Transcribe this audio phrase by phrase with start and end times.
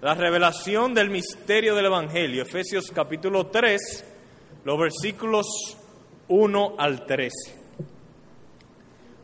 [0.00, 4.04] la revelación del misterio del Evangelio, Efesios capítulo 3,
[4.64, 5.46] los versículos
[6.28, 7.30] 1 al 13.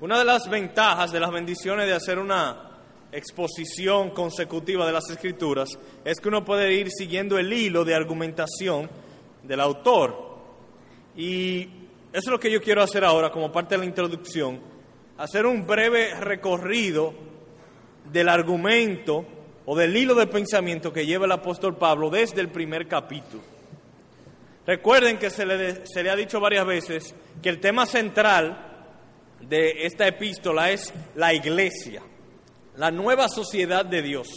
[0.03, 2.79] Una de las ventajas de las bendiciones de hacer una
[3.11, 5.71] exposición consecutiva de las escrituras
[6.05, 8.91] es que uno puede ir siguiendo el hilo de argumentación
[9.45, 10.37] del autor.
[11.17, 11.71] Y eso
[12.13, 14.61] es lo que yo quiero hacer ahora como parte de la introducción,
[15.17, 17.15] hacer un breve recorrido
[18.13, 19.25] del argumento
[19.67, 23.43] o del hilo de pensamiento que lleva el apóstol Pablo desde el primer capítulo.
[24.67, 28.67] Recuerden que se le, se le ha dicho varias veces que el tema central
[29.41, 32.03] de esta epístola es la iglesia,
[32.77, 34.29] la nueva sociedad de Dios.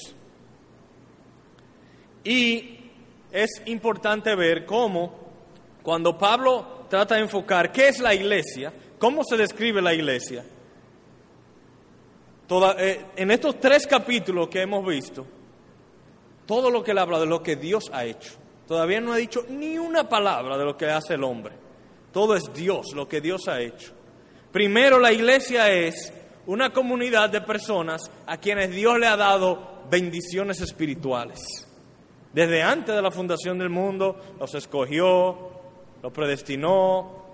[2.24, 2.92] Y
[3.32, 5.30] es importante ver cómo
[5.84, 10.44] cuando Pablo trata de enfocar qué es la iglesia, cómo se describe la iglesia,
[12.78, 15.26] eh, en estos tres capítulos que hemos visto,
[16.46, 18.34] todo lo que él habla de lo que Dios ha hecho,
[18.68, 21.54] todavía no ha dicho ni una palabra de lo que hace el hombre.
[22.12, 23.94] Todo es Dios, lo que Dios ha hecho.
[24.52, 26.12] Primero, la iglesia es
[26.48, 31.40] una comunidad de personas a quienes Dios le ha dado bendiciones espirituales.
[32.34, 35.52] Desde antes de la fundación del mundo, los escogió,
[36.02, 37.26] los predestinó,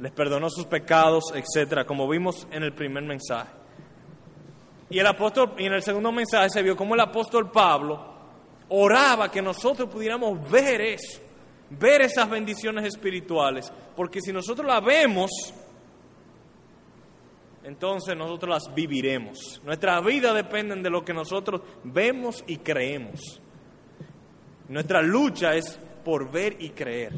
[0.00, 3.63] les perdonó sus pecados, etcétera, como vimos en el primer mensaje.
[4.90, 8.14] Y el apóstol, y en el segundo mensaje se vio cómo el apóstol Pablo
[8.68, 11.20] oraba que nosotros pudiéramos ver eso,
[11.70, 15.30] ver esas bendiciones espirituales, porque si nosotros las vemos,
[17.62, 19.60] entonces nosotros las viviremos.
[19.64, 23.40] Nuestra vida depende de lo que nosotros vemos y creemos.
[24.68, 27.12] Nuestra lucha es por ver y creer,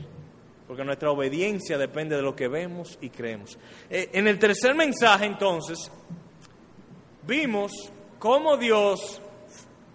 [0.67, 3.59] porque nuestra obediencia depende de lo que vemos y creemos.
[3.91, 5.91] Eh, en el tercer mensaje, entonces,
[7.27, 7.73] vimos
[8.19, 9.21] cómo Dios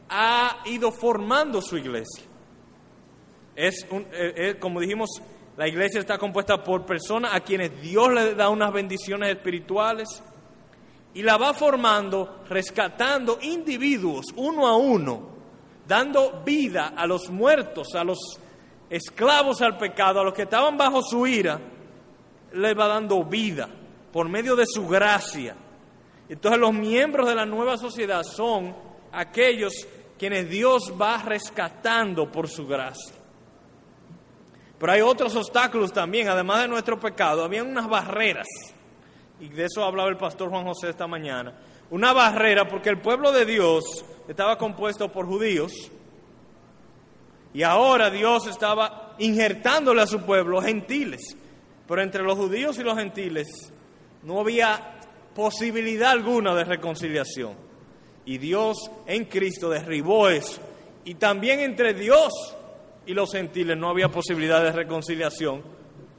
[0.10, 2.26] ha ido formando su iglesia.
[3.56, 5.10] Es un, eh, eh, como dijimos,
[5.58, 10.24] la iglesia está compuesta por personas a quienes Dios le da unas bendiciones espirituales
[11.14, 15.30] y la va formando, rescatando individuos uno a uno,
[15.88, 18.18] dando vida a los muertos, a los
[18.90, 21.60] esclavos al pecado, a los que estaban bajo su ira,
[22.54, 23.70] le va dando vida
[24.12, 25.56] por medio de su gracia.
[26.32, 28.74] Entonces los miembros de la nueva sociedad son
[29.12, 29.74] aquellos
[30.18, 33.14] quienes Dios va rescatando por su gracia.
[34.80, 38.48] Pero hay otros obstáculos también, además de nuestro pecado, había unas barreras,
[39.42, 41.54] y de eso hablaba el pastor Juan José esta mañana,
[41.90, 43.84] una barrera porque el pueblo de Dios
[44.30, 45.74] estaba compuesto por judíos,
[47.54, 51.36] y ahora Dios estaba injertándole a su pueblo gentiles,
[51.90, 53.74] pero entre los judíos y los gentiles
[54.24, 55.01] no había
[55.36, 57.54] posibilidad alguna de reconciliación.
[58.26, 58.78] Y Dios
[59.08, 60.62] en Cristo derribó eso.
[61.06, 62.32] Y también entre Dios
[63.06, 65.64] y los gentiles no había posibilidad de reconciliación,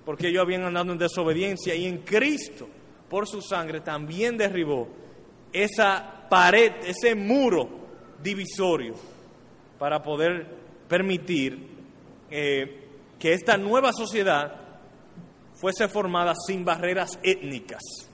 [0.05, 2.69] porque ellos habían andado en desobediencia y en Cristo,
[3.09, 4.89] por su sangre, también derribó
[5.53, 7.69] esa pared, ese muro
[8.23, 8.94] divisorio,
[9.79, 10.47] para poder
[10.89, 11.69] permitir
[12.31, 14.56] eh, que esta nueva sociedad
[15.55, 18.12] fuese formada sin barreras étnicas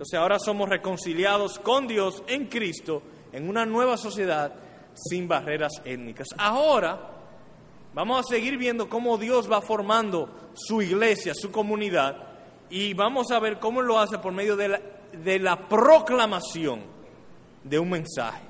[0.00, 3.02] entonces ahora somos reconciliados con Dios en Cristo
[3.34, 4.50] en una nueva sociedad
[4.94, 6.28] sin barreras étnicas.
[6.38, 7.18] Ahora
[7.92, 12.16] vamos a seguir viendo cómo Dios va formando su iglesia, su comunidad,
[12.70, 16.80] y vamos a ver cómo lo hace por medio de la, proclamación
[17.62, 18.40] de un mensaje.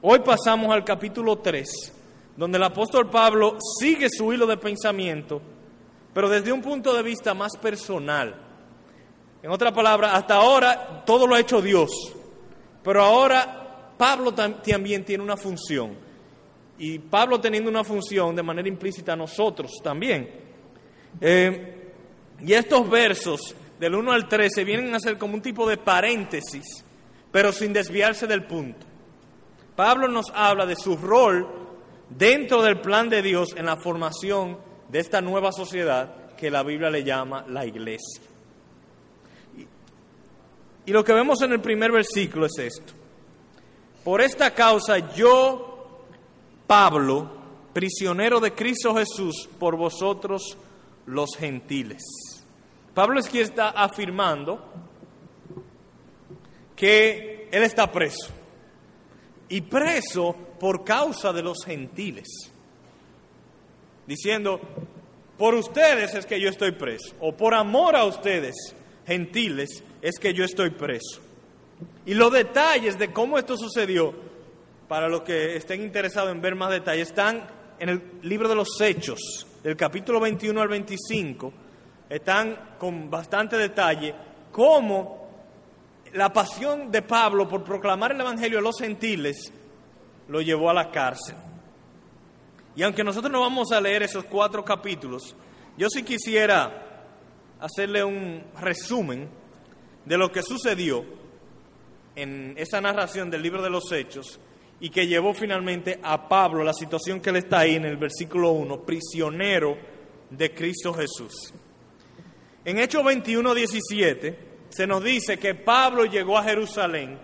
[0.00, 1.68] Hoy pasamos al capítulo 3,
[2.36, 5.42] donde el apóstol Pablo sigue su hilo de pensamiento,
[6.14, 8.45] pero desde un punto de vista más personal
[9.42, 11.90] en otra palabra, hasta ahora todo lo ha hecho Dios,
[12.82, 15.96] pero ahora Pablo también tiene una función.
[16.78, 20.28] Y Pablo teniendo una función de manera implícita nosotros también.
[21.20, 21.92] Eh,
[22.40, 26.84] y estos versos del 1 al 13 vienen a ser como un tipo de paréntesis,
[27.32, 28.86] pero sin desviarse del punto.
[29.74, 31.46] Pablo nos habla de su rol
[32.10, 36.90] dentro del plan de Dios en la formación de esta nueva sociedad que la Biblia
[36.90, 38.22] le llama la iglesia.
[40.86, 42.92] Y lo que vemos en el primer versículo es esto.
[44.04, 46.04] Por esta causa yo,
[46.66, 47.28] Pablo,
[47.72, 50.56] prisionero de Cristo Jesús, por vosotros
[51.06, 52.02] los gentiles.
[52.94, 54.64] Pablo es quien está afirmando
[56.76, 58.28] que él está preso.
[59.48, 62.28] Y preso por causa de los gentiles.
[64.06, 64.60] Diciendo,
[65.36, 68.54] por ustedes es que yo estoy preso, o por amor a ustedes,
[69.06, 71.20] gentiles, es que yo estoy preso.
[72.04, 74.14] Y los detalles de cómo esto sucedió
[74.88, 77.46] para los que estén interesados en ver más detalles, están
[77.78, 81.52] en el libro de los Hechos, del capítulo 21 al 25,
[82.08, 84.14] están con bastante detalle
[84.52, 85.26] cómo
[86.12, 89.52] la pasión de Pablo por proclamar el Evangelio a los gentiles
[90.28, 91.36] lo llevó a la cárcel.
[92.74, 95.34] Y aunque nosotros no vamos a leer esos cuatro capítulos,
[95.76, 97.02] yo sí quisiera
[97.58, 99.28] hacerle un resumen
[100.06, 101.04] de lo que sucedió
[102.14, 104.40] en esa narración del libro de los Hechos
[104.80, 108.52] y que llevó finalmente a Pablo, la situación que él está ahí en el versículo
[108.52, 109.76] 1, prisionero
[110.30, 111.52] de Cristo Jesús.
[112.64, 114.38] En Hechos 21, 17
[114.68, 117.18] se nos dice que Pablo llegó a Jerusalén,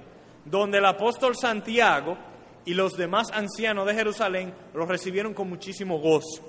[0.44, 2.16] donde el apóstol Santiago
[2.64, 6.42] y los demás ancianos de Jerusalén lo recibieron con muchísimo gozo.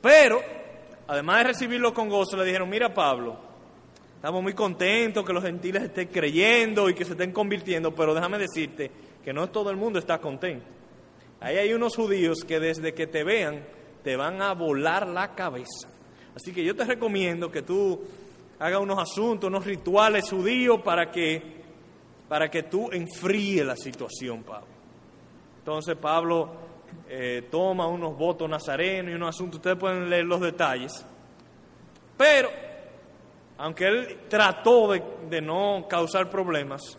[0.00, 0.40] Pero,
[1.08, 3.45] además de recibirlo con gozo, le dijeron, mira Pablo,
[4.26, 8.38] estamos muy contentos que los gentiles estén creyendo y que se estén convirtiendo, pero déjame
[8.38, 8.90] decirte
[9.24, 10.66] que no todo el mundo está contento.
[11.38, 13.64] Ahí hay unos judíos que desde que te vean
[14.02, 15.88] te van a volar la cabeza.
[16.34, 18.00] Así que yo te recomiendo que tú
[18.58, 21.62] hagas unos asuntos, unos rituales judíos para que,
[22.28, 24.66] para que tú enfríes la situación, Pablo.
[25.60, 26.50] Entonces Pablo
[27.08, 31.06] eh, toma unos votos nazarenos y unos asuntos, ustedes pueden leer los detalles.
[32.16, 32.65] Pero,
[33.58, 36.98] aunque él trató de no causar problemas,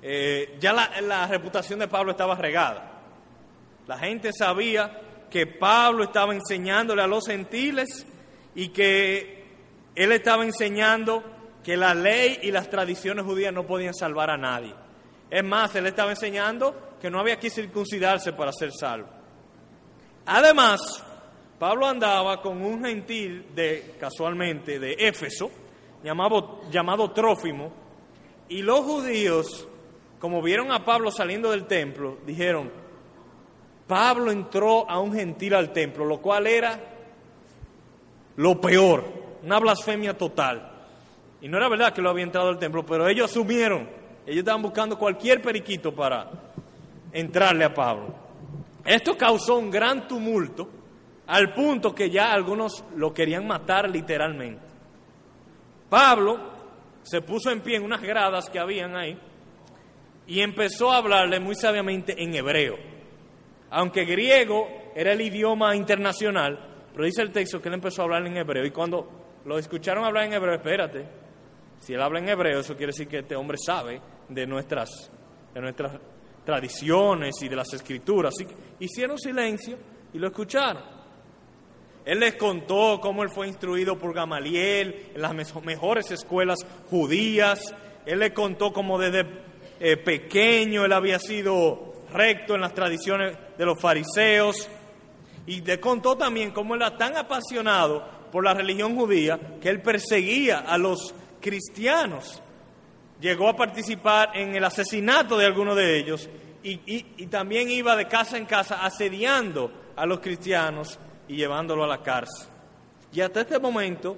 [0.00, 3.02] eh, ya la, reputación de Pablo estaba regada.
[3.86, 5.00] La gente sabía
[5.30, 8.06] que Pablo estaba enseñándole a los gentiles
[8.54, 9.46] y que
[9.94, 11.24] él estaba enseñando
[11.64, 14.74] que la ley y las tradiciones judías no podían salvar a nadie.
[15.30, 19.08] Es más, él estaba enseñando que no había que circuncidarse para ser salvo.
[20.26, 21.04] Además,
[21.58, 25.50] Pablo andaba con un gentil de, casualmente, de Éfeso,
[26.02, 27.72] llamado, llamado Trófimo,
[28.48, 29.68] y los judíos
[30.18, 32.70] como vieron a Pablo saliendo del templo, dijeron,
[33.86, 36.78] Pablo entró a un gentil al templo, lo cual era
[38.36, 39.04] lo peor,
[39.42, 40.72] una blasfemia total.
[41.40, 43.88] Y no era verdad que lo había entrado al templo, pero ellos asumieron,
[44.26, 46.28] ellos estaban buscando cualquier periquito para
[47.12, 48.14] entrarle a Pablo.
[48.84, 50.68] Esto causó un gran tumulto,
[51.28, 54.66] al punto que ya algunos lo querían matar literalmente.
[55.88, 56.40] Pablo
[57.02, 59.18] se puso en pie en unas gradas que habían ahí
[60.26, 62.76] y empezó a hablarle muy sabiamente en hebreo.
[63.70, 66.58] Aunque griego era el idioma internacional,
[66.92, 68.64] pero dice el texto que él empezó a hablar en hebreo.
[68.64, 71.06] Y cuando lo escucharon hablar en hebreo, espérate,
[71.78, 74.00] si él habla en hebreo, eso quiere decir que este hombre sabe
[74.30, 74.88] de nuestras,
[75.52, 75.92] de nuestras
[76.44, 78.32] tradiciones y de las escrituras.
[78.34, 79.76] Así que hicieron silencio
[80.14, 80.97] y lo escucharon.
[82.08, 86.56] Él les contó cómo él fue instruido por Gamaliel en las mejores escuelas
[86.88, 87.60] judías.
[88.06, 89.26] Él les contó cómo desde
[89.78, 94.70] eh, pequeño, él había sido recto en las tradiciones de los fariseos.
[95.46, 98.02] Y le contó también cómo él era tan apasionado
[98.32, 102.40] por la religión judía que él perseguía a los cristianos.
[103.20, 106.26] Llegó a participar en el asesinato de algunos de ellos
[106.62, 112.02] y, también iba de casa en casa asediando a los cristianos y llevándolo a la
[112.02, 112.48] cárcel.
[113.12, 114.16] Y hasta este momento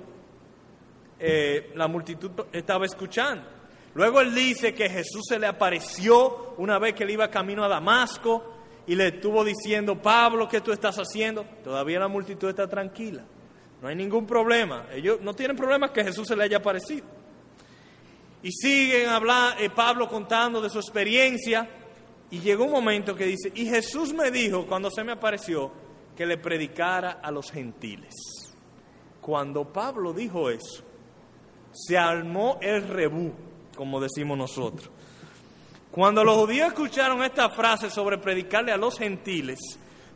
[1.18, 3.46] eh, la multitud estaba escuchando.
[3.94, 7.68] Luego él dice que Jesús se le apareció una vez que él iba camino a
[7.68, 8.54] Damasco
[8.86, 11.44] y le estuvo diciendo, Pablo, ¿qué tú estás haciendo?
[11.62, 13.25] Todavía la multitud está tranquila.
[13.82, 14.87] No hay ningún problema.
[14.92, 17.04] Ellos no tienen problema que Jesús se le haya aparecido.
[18.42, 21.68] Y siguen hablando, eh, Pablo contando de su experiencia.
[22.30, 25.73] Y llegó un momento que dice, y Jesús me dijo cuando se me apareció
[26.20, 28.14] que le predicara a los gentiles.
[29.22, 30.84] Cuando Pablo dijo eso,
[31.72, 33.32] se armó el rebú
[33.74, 34.90] como decimos nosotros.
[35.90, 39.58] Cuando los judíos escucharon esta frase sobre predicarle a los gentiles,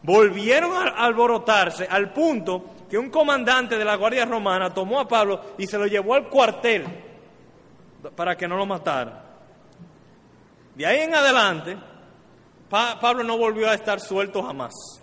[0.03, 5.41] volvieron a alborotarse al punto que un comandante de la Guardia Romana tomó a Pablo
[5.57, 6.85] y se lo llevó al cuartel
[8.15, 9.25] para que no lo matara.
[10.75, 11.79] De ahí en adelante,
[12.69, 15.01] Pablo no volvió a estar suelto jamás,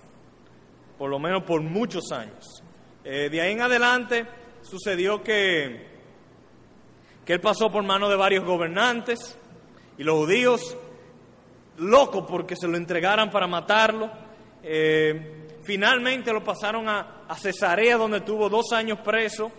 [1.01, 2.61] por lo menos por muchos años.
[3.03, 4.23] Eh, de ahí en adelante
[4.61, 5.89] sucedió que
[7.25, 9.35] que él pasó por mano de varios gobernantes
[9.97, 10.77] y los judíos,
[11.77, 14.11] locos porque se lo entregaran para matarlo,
[14.61, 19.51] eh, finalmente lo pasaron a, Cesarea donde tuvo dos años preso.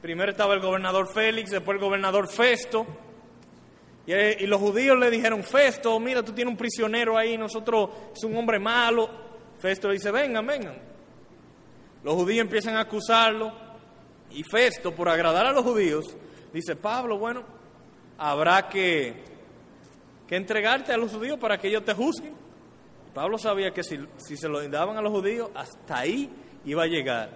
[0.00, 2.86] Primero estaba el gobernador Félix, después el gobernador Festo.
[4.06, 7.90] Y, eh, y, los judíos le dijeron, Festo, mira, tú tienes un prisionero ahí, nosotros
[8.14, 9.31] es un hombre malo.
[9.62, 10.74] Festo le dice, vengan, vengan.
[12.02, 13.52] Los judíos empiezan a acusarlo
[14.30, 16.16] y Festo, por agradar a los judíos,
[16.52, 17.44] Dice Pablo, bueno,
[18.18, 19.24] habrá que,
[20.28, 22.34] que entregarte a los judíos para que ellos te juzguen.
[23.14, 26.30] Pablo sabía que si, si se lo daban a los judíos, hasta ahí
[26.66, 27.30] iba a llegar.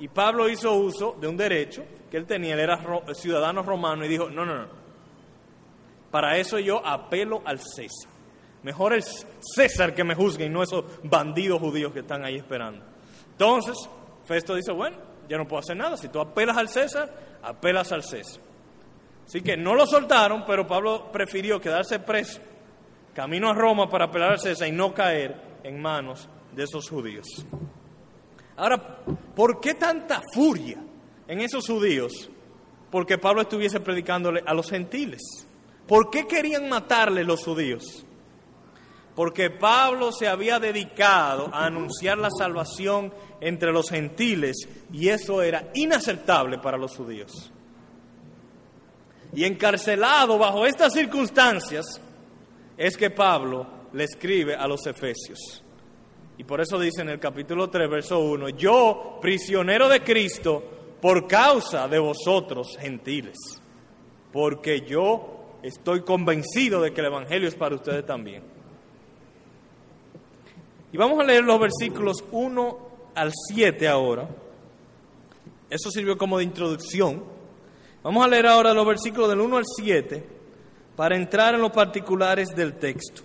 [0.00, 2.80] Y Pablo hizo uso de un derecho que él tenía, él era
[3.14, 4.68] ciudadano romano y dijo, no, no, no,
[6.10, 8.11] para eso yo apelo al César.
[8.62, 9.02] Mejor el
[9.40, 12.84] César que me juzgue y no esos bandidos judíos que están ahí esperando.
[13.32, 13.76] Entonces,
[14.24, 14.96] Festo dice, bueno,
[15.28, 15.96] ya no puedo hacer nada.
[15.96, 18.40] Si tú apelas al César, apelas al César.
[19.26, 22.40] Así que no lo soltaron, pero Pablo prefirió quedarse preso,
[23.14, 27.26] camino a Roma para apelar al César y no caer en manos de esos judíos.
[28.56, 28.98] Ahora,
[29.34, 30.78] ¿por qué tanta furia
[31.26, 32.30] en esos judíos?
[32.90, 35.46] Porque Pablo estuviese predicándole a los gentiles.
[35.86, 38.04] ¿Por qué querían matarle los judíos?
[39.14, 45.70] Porque Pablo se había dedicado a anunciar la salvación entre los gentiles y eso era
[45.74, 47.52] inaceptable para los judíos.
[49.34, 52.00] Y encarcelado bajo estas circunstancias
[52.76, 55.62] es que Pablo le escribe a los efesios.
[56.38, 60.62] Y por eso dice en el capítulo 3, verso 1, yo, prisionero de Cristo,
[61.00, 63.36] por causa de vosotros gentiles,
[64.32, 68.51] porque yo estoy convencido de que el Evangelio es para ustedes también.
[70.92, 72.78] Y vamos a leer los versículos 1
[73.14, 74.28] al 7 ahora.
[75.70, 77.24] Eso sirvió como de introducción.
[78.02, 80.26] Vamos a leer ahora los versículos del 1 al 7
[80.94, 83.22] para entrar en los particulares del texto.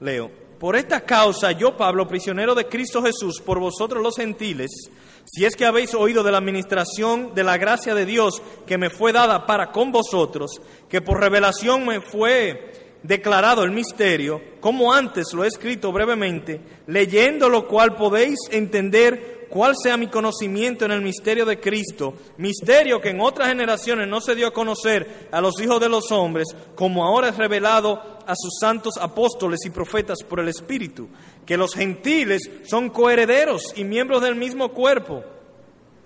[0.00, 4.90] Leo, por esta causa yo, Pablo, prisionero de Cristo Jesús, por vosotros los gentiles,
[5.24, 8.90] si es que habéis oído de la administración de la gracia de Dios que me
[8.90, 12.71] fue dada para con vosotros, que por revelación me fue
[13.02, 19.74] declarado el misterio, como antes lo he escrito brevemente, leyendo lo cual podéis entender cuál
[19.76, 24.34] sea mi conocimiento en el misterio de Cristo, misterio que en otras generaciones no se
[24.34, 28.54] dio a conocer a los hijos de los hombres, como ahora es revelado a sus
[28.58, 31.08] santos apóstoles y profetas por el Espíritu,
[31.44, 35.22] que los gentiles son coherederos y miembros del mismo cuerpo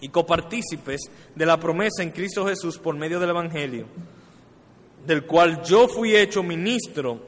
[0.00, 1.02] y copartícipes
[1.34, 3.86] de la promesa en Cristo Jesús por medio del Evangelio,
[5.06, 7.20] del cual yo fui hecho ministro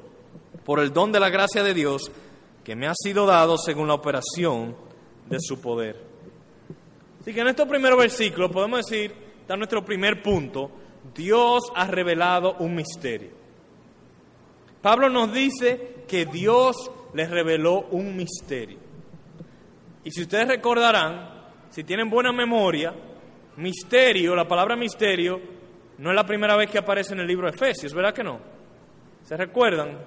[0.65, 2.11] por el don de la gracia de Dios
[2.65, 4.77] que me ha sido dado según la operación
[5.29, 5.97] de su poder.
[7.21, 10.71] Así que en estos primeros versículos podemos decir, está nuestro primer punto,
[11.15, 13.31] Dios ha revelado un misterio.
[14.83, 18.79] Pablo nos dice que Dios les reveló un misterio.
[20.05, 21.31] Y si ustedes recordarán,
[21.71, 22.95] si tienen buena memoria,
[23.57, 25.58] misterio, la palabra misterio,
[25.99, 28.41] no es la primera vez que aparece en el libro de Efesios, ¿verdad que no?
[29.25, 29.99] ¿Se recuerdan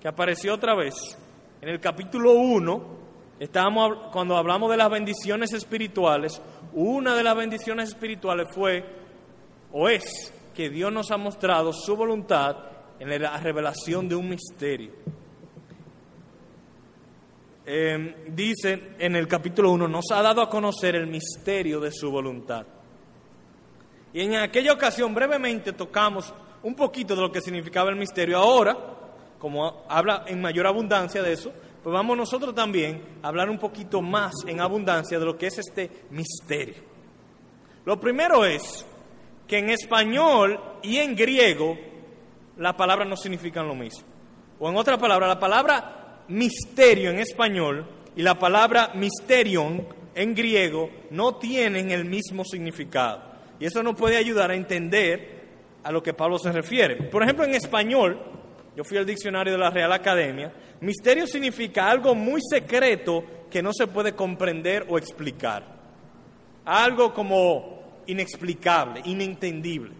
[0.00, 0.94] que apareció otra vez
[1.60, 2.96] en el capítulo 1
[3.38, 6.40] Estábamos, cuando hablamos de las bendiciones espirituales,
[6.72, 8.82] una de las bendiciones espirituales fue
[9.72, 12.56] o es que Dios nos ha mostrado su voluntad
[12.98, 14.92] en la revelación de un misterio.
[17.66, 22.10] Em, dice en el capítulo 1, nos ha dado a conocer el misterio de su
[22.10, 22.66] voluntad.
[24.16, 26.32] Y en aquella ocasión brevemente tocamos
[26.62, 28.38] un poquito de lo que significaba el misterio.
[28.38, 28.74] Ahora,
[29.38, 34.00] como habla en mayor abundancia de eso, pues vamos nosotros también a hablar un poquito
[34.00, 36.76] más en abundancia de lo que es este misterio.
[37.84, 38.86] Lo primero es
[39.46, 41.76] que en español y en griego
[42.56, 44.06] las palabras no significan lo mismo.
[44.58, 50.88] O en otra palabra, la palabra misterio en español y la palabra misterion en griego
[51.10, 53.25] no tienen el mismo significado.
[53.58, 55.36] Y eso nos puede ayudar a entender
[55.82, 56.96] a lo que Pablo se refiere.
[56.96, 58.18] Por ejemplo, en español,
[58.76, 63.72] yo fui al diccionario de la Real Academia, misterio significa algo muy secreto que no
[63.72, 65.64] se puede comprender o explicar.
[66.64, 69.92] Algo como inexplicable, inentendible.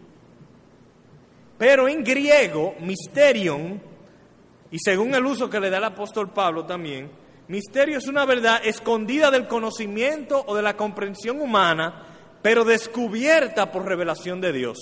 [1.58, 3.80] Pero en griego, misterion,
[4.70, 7.10] y según el uso que le da el apóstol Pablo también,
[7.48, 12.15] misterio es una verdad escondida del conocimiento o de la comprensión humana,
[12.46, 14.78] pero descubierta por revelación de Dios.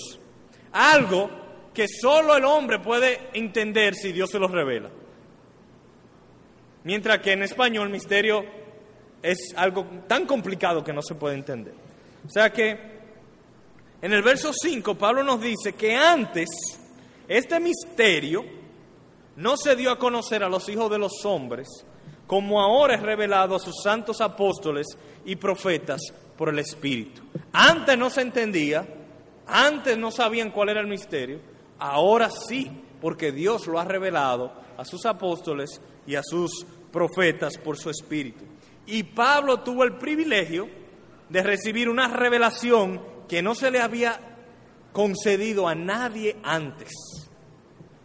[0.73, 1.30] Algo
[1.73, 4.90] que solo el hombre puede entender si Dios se los revela.
[6.83, 8.44] Mientras que en español misterio
[9.23, 11.73] es algo tan complicado que no se puede entender.
[12.26, 12.78] O sea que
[14.02, 16.50] en el verso 5 Pablo nos dice que antes
[17.26, 18.44] este misterio
[19.37, 21.66] no se dio a conocer a los hijos de los hombres,
[22.26, 24.87] como ahora es revelado a sus santos apóstoles
[25.25, 26.02] y profetas
[26.36, 27.22] por el Espíritu.
[27.52, 28.86] Antes no se entendía,
[29.46, 31.40] antes no sabían cuál era el misterio,
[31.78, 37.76] Ahora sí, porque Dios lo ha revelado a sus apóstoles y a sus profetas por
[37.76, 38.44] su espíritu.
[38.86, 40.68] Y Pablo tuvo el privilegio
[41.28, 44.18] de recibir una revelación que no se le había
[44.92, 46.90] concedido a nadie antes.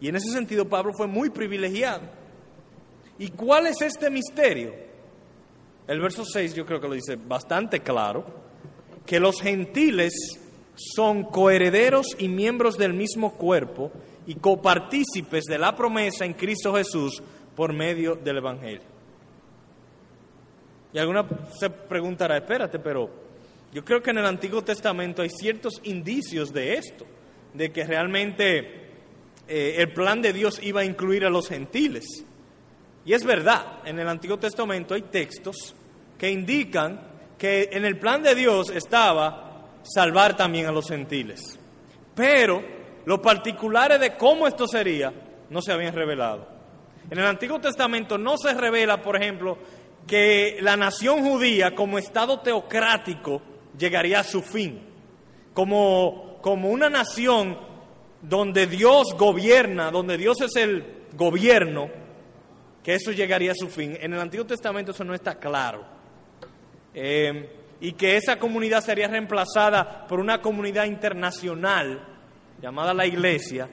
[0.01, 2.01] Y en ese sentido Pablo fue muy privilegiado.
[3.17, 4.73] ¿Y cuál es este misterio?
[5.89, 8.23] El verso 6 yo creo que lo dice bastante claro,
[9.07, 10.13] que los gentiles
[10.75, 13.91] son coherederos y miembros del mismo cuerpo
[14.27, 17.23] y copartícipes de la promesa en Cristo Jesús
[17.55, 18.83] por medio del Evangelio.
[20.93, 21.27] Y alguna
[21.59, 23.09] se preguntará, espérate, pero
[23.73, 27.07] yo creo que en el Antiguo Testamento hay ciertos indicios de esto,
[27.55, 28.91] de que realmente
[29.47, 32.05] eh, el plan de Dios iba a incluir a los gentiles.
[33.05, 35.73] Y es verdad, en el Antiguo Testamento hay textos
[36.19, 36.99] que indican
[37.37, 41.57] que en el plan de Dios estaba salvar también a los gentiles.
[42.13, 42.61] Pero
[43.05, 45.11] los particulares de cómo esto sería
[45.49, 46.47] no se habían revelado.
[47.09, 49.57] En el Antiguo Testamento no se revela, por ejemplo,
[50.05, 53.41] que la nación judía como Estado teocrático
[53.77, 54.81] llegaría a su fin,
[55.53, 57.57] como, como una nación
[58.21, 61.89] donde Dios gobierna, donde Dios es el gobierno,
[62.83, 63.97] que eso llegaría a su fin.
[63.99, 65.98] En el Antiguo Testamento eso no está claro.
[66.93, 72.05] Eh, y que esa comunidad sería reemplazada por una comunidad internacional
[72.61, 73.69] llamada la Iglesia,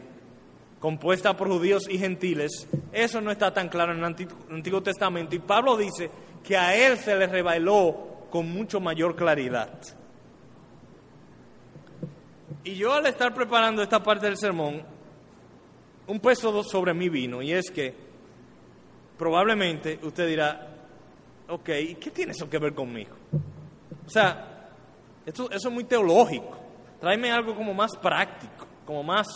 [0.79, 5.35] compuesta por judíos y gentiles, eso no está tan claro en el Antiguo, Testamento.
[5.35, 6.11] Y Pablo dice
[6.45, 9.81] que a él se le reveló con mucho mayor claridad.
[12.63, 14.83] Y yo al estar preparando esta parte del sermón,
[16.07, 17.95] un peso sobre mí vino, y es que
[19.19, 20.76] probablemente usted dirá,
[21.49, 23.15] ok, ¿qué tiene eso que ver conmigo?
[24.07, 24.71] O sea,
[25.25, 26.57] esto, eso es muy teológico.
[27.01, 29.27] Tráeme algo como más práctico, como más...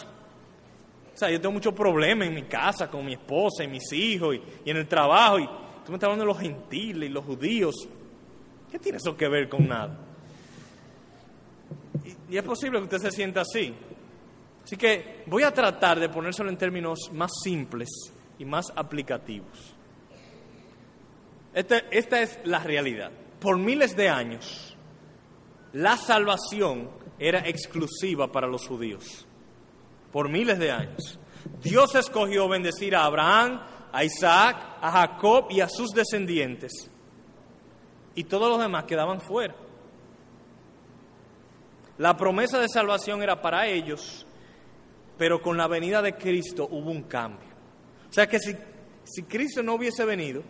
[1.13, 4.37] O sea, yo tengo muchos problemas en mi casa con mi esposa y mis hijos
[4.37, 5.39] y, en el trabajo.
[5.39, 7.75] Y tú me estás hablando de los gentiles y los judíos.
[8.71, 9.99] ¿Qué tiene eso que ver con nada?
[12.05, 13.75] Y, y es posible que usted se sienta así.
[14.65, 17.89] Así que voy a tratar de ponérselo en términos más simples
[18.39, 19.75] y más aplicativos.
[21.55, 23.11] Esta, esta es la realidad.
[23.41, 24.77] Por miles de años,
[25.73, 29.27] la salvación era exclusiva para los judíos.
[30.13, 31.19] Por miles de años.
[31.63, 33.61] Dios escogió bendecir a Abraham,
[33.93, 36.91] a Isaac, a Jacob y a sus descendientes.
[38.15, 39.55] Y todos los demás quedaban fuera.
[41.99, 44.27] La promesa de salvación era para ellos,
[45.19, 47.51] pero con la venida de Cristo hubo un cambio.
[48.09, 48.57] O sea que si,
[49.05, 50.43] si Cristo no hubiese venido,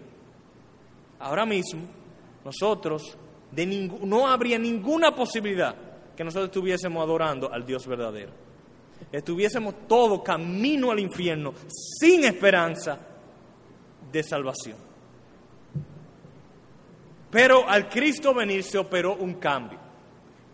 [1.21, 1.83] ahora mismo
[2.45, 3.17] nosotros
[4.03, 5.75] no habría ninguna posibilidad
[6.17, 8.33] que nosotros estuviésemos adorando al Dios verdadero.
[9.11, 12.99] Estuviésemos todo camino al infierno, sin esperanza
[14.13, 14.77] de salvación.
[17.31, 19.79] Pero al Cristo venir se operó un cambio.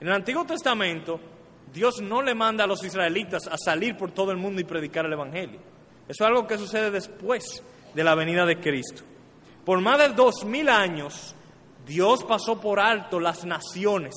[0.01, 1.19] En el Antiguo Testamento,
[1.73, 5.07] Dios no le manda a los israelitas a salir por todo el mundo y predicar
[5.07, 5.61] el Evangelio.
[6.09, 7.63] Eso es algo que sucede después
[7.95, 9.03] de la venida de Cristo.
[9.67, 11.35] Por más de dos mil años,
[11.85, 14.15] Dios pasó por alto las naciones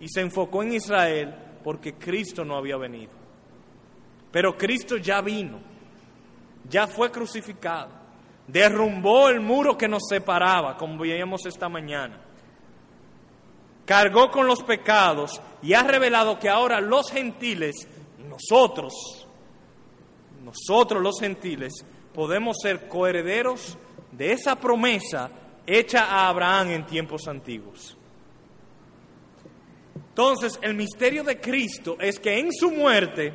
[0.00, 3.12] y se enfocó en Israel porque Cristo no había venido.
[4.32, 5.58] Pero Cristo ya vino,
[6.66, 7.90] ya fue crucificado,
[8.48, 12.18] derrumbó el muro que nos separaba, como veíamos esta mañana,
[13.84, 17.86] cargó con los pecados y ha revelado que ahora los gentiles,
[18.26, 18.94] nosotros,
[20.42, 23.76] nosotros los gentiles, podemos ser coherederos
[24.16, 25.30] de esa promesa
[25.66, 27.96] hecha a Abraham en tiempos antiguos.
[30.10, 33.34] Entonces, el misterio de Cristo es que en su muerte,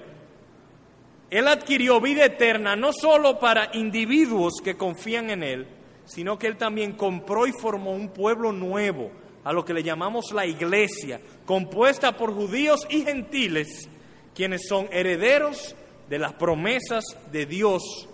[1.30, 5.68] Él adquirió vida eterna no solo para individuos que confían en Él,
[6.06, 9.12] sino que Él también compró y formó un pueblo nuevo,
[9.44, 13.89] a lo que le llamamos la iglesia, compuesta por judíos y gentiles,
[14.34, 15.76] quienes son herederos
[16.10, 18.08] de las promesas de Dios,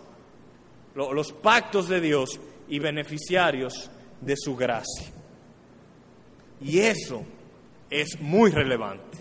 [0.95, 3.89] los pactos de Dios y beneficiarios
[4.21, 5.07] de su gracia.
[6.61, 7.23] Y eso
[7.89, 9.19] es muy relevante.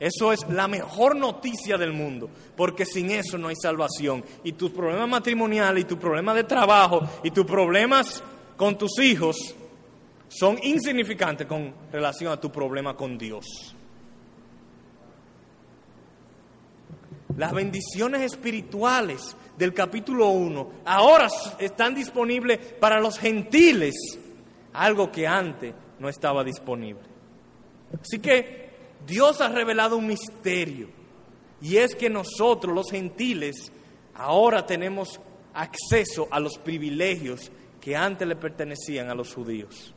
[0.00, 4.24] Eso es la mejor noticia del mundo, porque sin eso no hay salvación.
[4.42, 8.20] Y tus problemas matrimoniales, y tus problemas de trabajo, y tus problemas
[8.56, 9.36] con tus hijos
[10.28, 13.76] son insignificantes con relación a tu problema con Dios.
[17.36, 23.94] Las bendiciones espirituales del capítulo 1 ahora están disponibles para los gentiles,
[24.72, 27.02] algo que antes no estaba disponible.
[28.00, 28.70] Así que
[29.06, 30.88] Dios ha revelado un misterio
[31.60, 33.72] y es que nosotros los gentiles
[34.14, 35.20] ahora tenemos
[35.54, 39.94] acceso a los privilegios que antes le pertenecían a los judíos.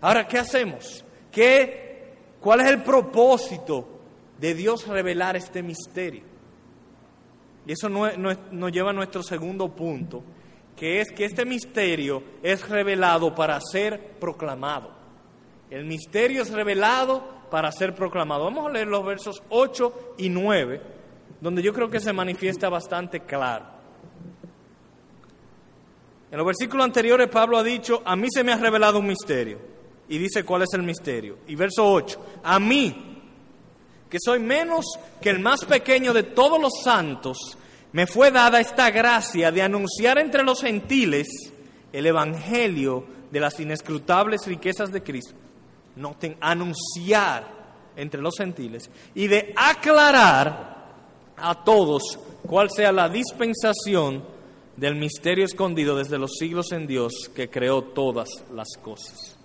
[0.00, 1.04] Ahora, ¿qué hacemos?
[1.30, 3.86] ¿Qué, ¿Cuál es el propósito
[4.38, 6.31] de Dios revelar este misterio?
[7.66, 10.22] Y eso nos lleva a nuestro segundo punto,
[10.76, 14.90] que es que este misterio es revelado para ser proclamado.
[15.70, 18.44] El misterio es revelado para ser proclamado.
[18.44, 20.80] Vamos a leer los versos 8 y 9,
[21.40, 23.66] donde yo creo que se manifiesta bastante claro.
[26.30, 29.58] En los versículos anteriores Pablo ha dicho, a mí se me ha revelado un misterio.
[30.08, 31.38] Y dice cuál es el misterio.
[31.46, 33.11] Y verso 8, a mí,
[34.12, 34.84] que soy menos
[35.22, 37.56] que el más pequeño de todos los santos,
[37.92, 41.28] me fue dada esta gracia de anunciar entre los gentiles
[41.94, 45.32] el Evangelio de las inescrutables riquezas de Cristo.
[45.96, 47.46] Noten, anunciar
[47.96, 50.92] entre los gentiles y de aclarar
[51.34, 54.24] a todos cuál sea la dispensación
[54.76, 59.38] del misterio escondido desde los siglos en Dios que creó todas las cosas.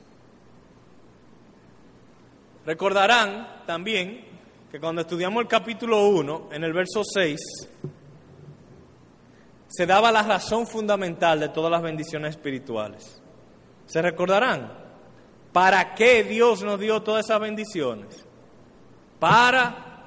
[2.65, 4.26] Recordarán también
[4.71, 7.39] que cuando estudiamos el capítulo 1, en el verso 6,
[9.67, 13.21] se daba la razón fundamental de todas las bendiciones espirituales.
[13.85, 14.71] ¿Se recordarán?
[15.53, 18.25] ¿Para qué Dios nos dio todas esas bendiciones?
[19.19, 20.03] Para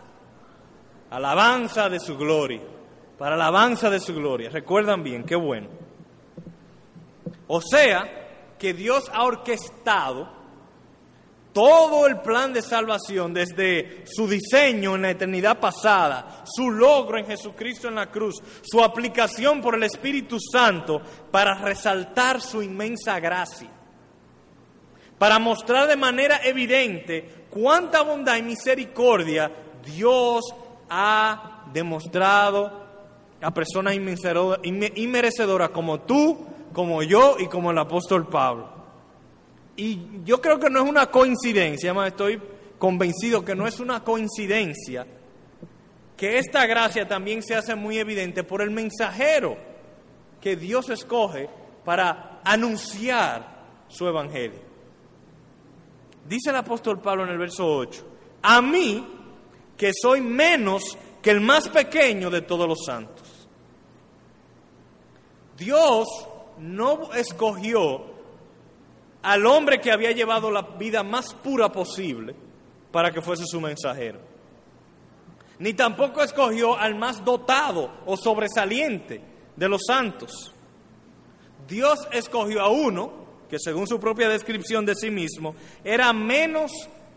[1.10, 2.62] alabanza de su gloria.
[3.18, 4.50] Para alabanza de su gloria.
[4.50, 5.68] Recuerdan bien, qué bueno.
[7.48, 10.39] O sea, que Dios ha orquestado
[11.52, 17.26] todo el plan de salvación, desde su diseño en la eternidad pasada, su logro en
[17.26, 23.70] Jesucristo en la cruz, su aplicación por el Espíritu Santo para resaltar su inmensa gracia,
[25.18, 29.50] para mostrar de manera evidente cuánta bondad y misericordia
[29.84, 30.44] Dios
[30.88, 32.80] ha demostrado
[33.42, 38.79] a personas inmerecedoras como tú, como yo y como el apóstol Pablo.
[39.80, 42.38] Y yo creo que no es una coincidencia, más estoy
[42.78, 45.06] convencido que no es una coincidencia
[46.18, 49.56] que esta gracia también se hace muy evidente por el mensajero
[50.38, 51.48] que Dios escoge
[51.82, 54.60] para anunciar su evangelio.
[56.28, 58.06] Dice el apóstol Pablo en el verso 8,
[58.42, 59.06] a mí
[59.78, 63.48] que soy menos que el más pequeño de todos los santos.
[65.56, 66.06] Dios
[66.58, 68.09] no escogió
[69.22, 72.34] al hombre que había llevado la vida más pura posible
[72.90, 74.18] para que fuese su mensajero.
[75.58, 79.20] Ni tampoco escogió al más dotado o sobresaliente
[79.56, 80.54] de los santos.
[81.68, 83.12] Dios escogió a uno
[83.48, 85.54] que según su propia descripción de sí mismo
[85.84, 86.72] era menos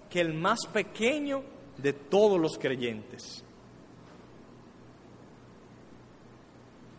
[0.10, 1.44] que el más pequeño
[1.78, 3.44] de todos los creyentes.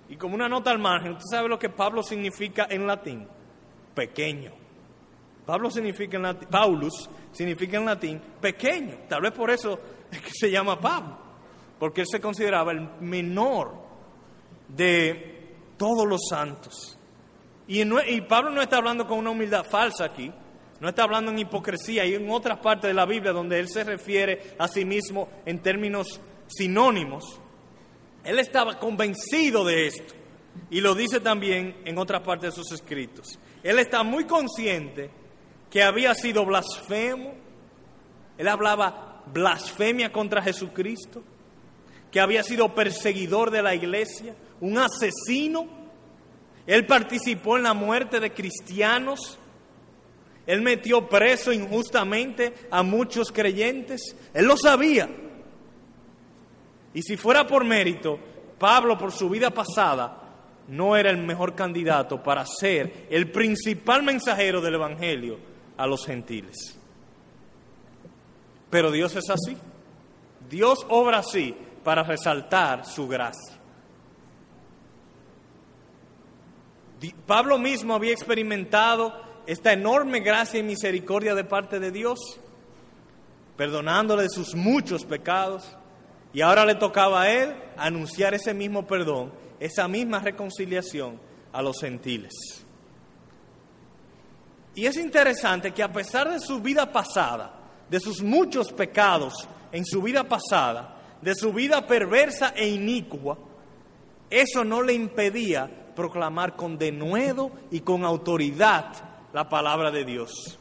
[0.09, 3.27] Y como una nota al margen, ¿usted sabe lo que Pablo significa en latín?
[3.95, 4.63] Pequeño.
[5.46, 8.98] Pablo significa en latín, Paulus significa en latín pequeño.
[9.09, 9.78] Tal vez por eso
[10.11, 11.18] es que se llama Pablo,
[11.78, 13.74] porque él se consideraba el menor
[14.68, 16.98] de todos los santos.
[17.66, 20.33] Y, y Pablo no está hablando con una humildad falsa aquí,
[20.80, 23.85] no está hablando en hipocresía y en otras partes de la Biblia donde él se
[23.85, 27.40] refiere a sí mismo en términos sinónimos.
[28.24, 30.14] Él estaba convencido de esto
[30.70, 33.38] y lo dice también en otras partes de sus escritos.
[33.62, 35.11] Él está muy consciente
[35.75, 37.35] que había sido blasfemo,
[38.39, 41.21] él hablaba blasfemia contra Jesucristo,
[42.13, 45.67] que había sido perseguidor de la iglesia, un asesino,
[46.65, 49.37] él participó en la muerte de cristianos,
[50.47, 55.09] él metió preso injustamente a muchos creyentes, él lo sabía.
[56.95, 58.21] Y si fuera por mérito,
[58.61, 60.23] Pablo por su vida pasada
[60.69, 66.77] no era el mejor candidato para ser el principal mensajero del Evangelio a los gentiles.
[68.71, 69.57] Pero Dios es así.
[70.49, 73.55] Dios obra así para resaltar su gracia.
[77.27, 79.13] Pablo mismo había experimentado
[79.47, 82.19] esta enorme gracia y misericordia de parte de Dios,
[83.57, 85.77] perdonándole sus muchos pecados,
[86.33, 91.21] y ahora le tocaba a él anunciar ese mismo perdón, esa misma reconciliación
[91.53, 92.63] a los gentiles.
[94.75, 97.53] Y es interesante que a pesar de su vida pasada,
[97.89, 99.35] de sus muchos pecados
[99.71, 103.39] en su vida pasada, de su vida perversa e inicua,
[104.31, 108.93] eso no le impedía proclamar con denuedo y con autoridad
[109.33, 110.59] la palabra de Dios.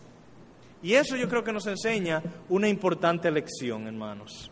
[0.84, 4.52] Y eso yo creo que nos enseña una importante lección, hermanos.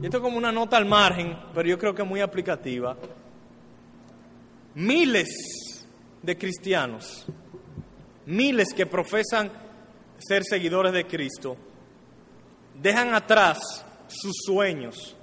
[0.00, 2.96] Y esto como una nota al margen, pero yo creo que muy aplicativa.
[4.74, 5.86] Miles
[6.22, 7.26] de cristianos
[8.30, 9.50] miles que profesan
[10.18, 11.56] ser seguidores de Cristo,
[12.80, 15.16] dejan atrás sus sueños,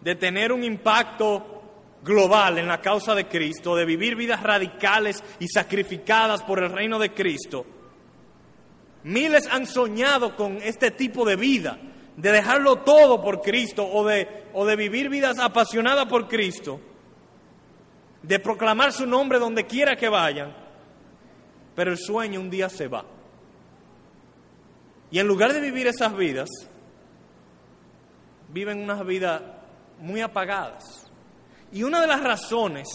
[0.00, 1.62] de tener un impacto
[2.02, 6.98] global en la causa de Cristo, de vivir vidas radicales y sacrificadas por el reino
[6.98, 7.66] de Cristo.
[9.02, 11.78] Miles han soñado con este tipo de vida,
[12.16, 16.80] de dejarlo todo por Cristo o de, o de vivir vidas apasionadas por Cristo,
[18.22, 20.59] de proclamar su nombre donde quiera que vayan,
[21.74, 23.04] pero el sueño un día se va.
[25.10, 26.48] Y en lugar de vivir esas vidas,
[28.48, 29.42] viven unas vidas
[29.98, 31.10] muy apagadas.
[31.72, 32.88] Y una de las razones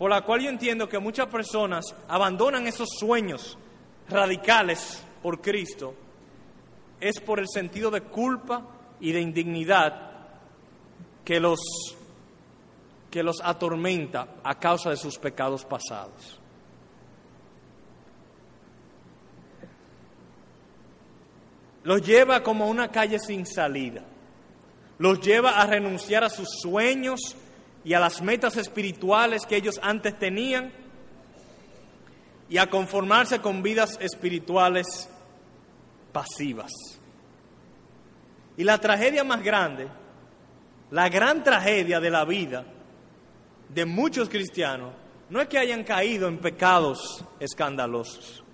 [0.00, 3.58] por la cual yo entiendo que muchas personas abandonan esos sueños
[4.08, 5.94] radicales por Cristo
[6.98, 8.66] es por el sentido de culpa
[8.98, 10.10] y de indignidad
[11.22, 11.60] que los,
[13.10, 16.39] que los atormenta a causa de sus pecados pasados.
[21.82, 24.02] Los lleva como una calle sin salida.
[24.98, 27.20] Los lleva a renunciar a sus sueños
[27.84, 30.72] y a las metas espirituales que ellos antes tenían
[32.48, 35.08] y a conformarse con vidas espirituales
[36.12, 36.70] pasivas.
[38.56, 39.88] Y la tragedia más grande,
[40.90, 42.64] la gran tragedia de la vida
[43.68, 44.92] de muchos cristianos,
[45.30, 48.44] no es que hayan caído en pecados escandalosos.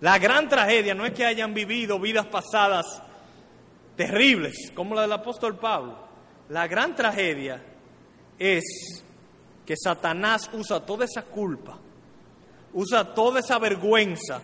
[0.00, 3.02] La gran tragedia no es que hayan vivido vidas pasadas
[3.96, 5.98] terribles, como la del apóstol Pablo.
[6.50, 7.62] La gran tragedia
[8.38, 9.04] es
[9.64, 11.78] que Satanás usa toda esa culpa,
[12.74, 14.42] usa toda esa vergüenza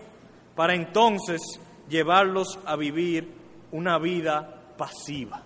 [0.57, 1.41] para entonces
[1.89, 3.33] llevarlos a vivir
[3.71, 5.43] una vida pasiva.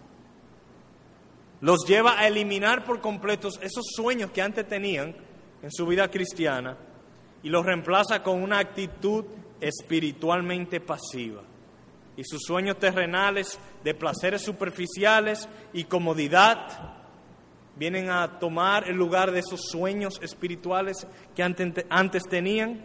[1.61, 5.17] Los lleva a eliminar por completo esos sueños que antes tenían
[5.63, 6.77] en su vida cristiana
[7.43, 9.25] y los reemplaza con una actitud
[9.61, 11.43] espiritualmente pasiva.
[12.17, 16.97] Y sus sueños terrenales de placeres superficiales y comodidad
[17.77, 22.85] vienen a tomar el lugar de esos sueños espirituales que antes, tenían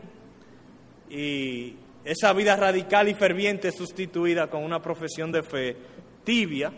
[1.10, 5.78] y esa vida radical y ferviente es sustituida con una profesión de fe
[6.24, 6.72] tibia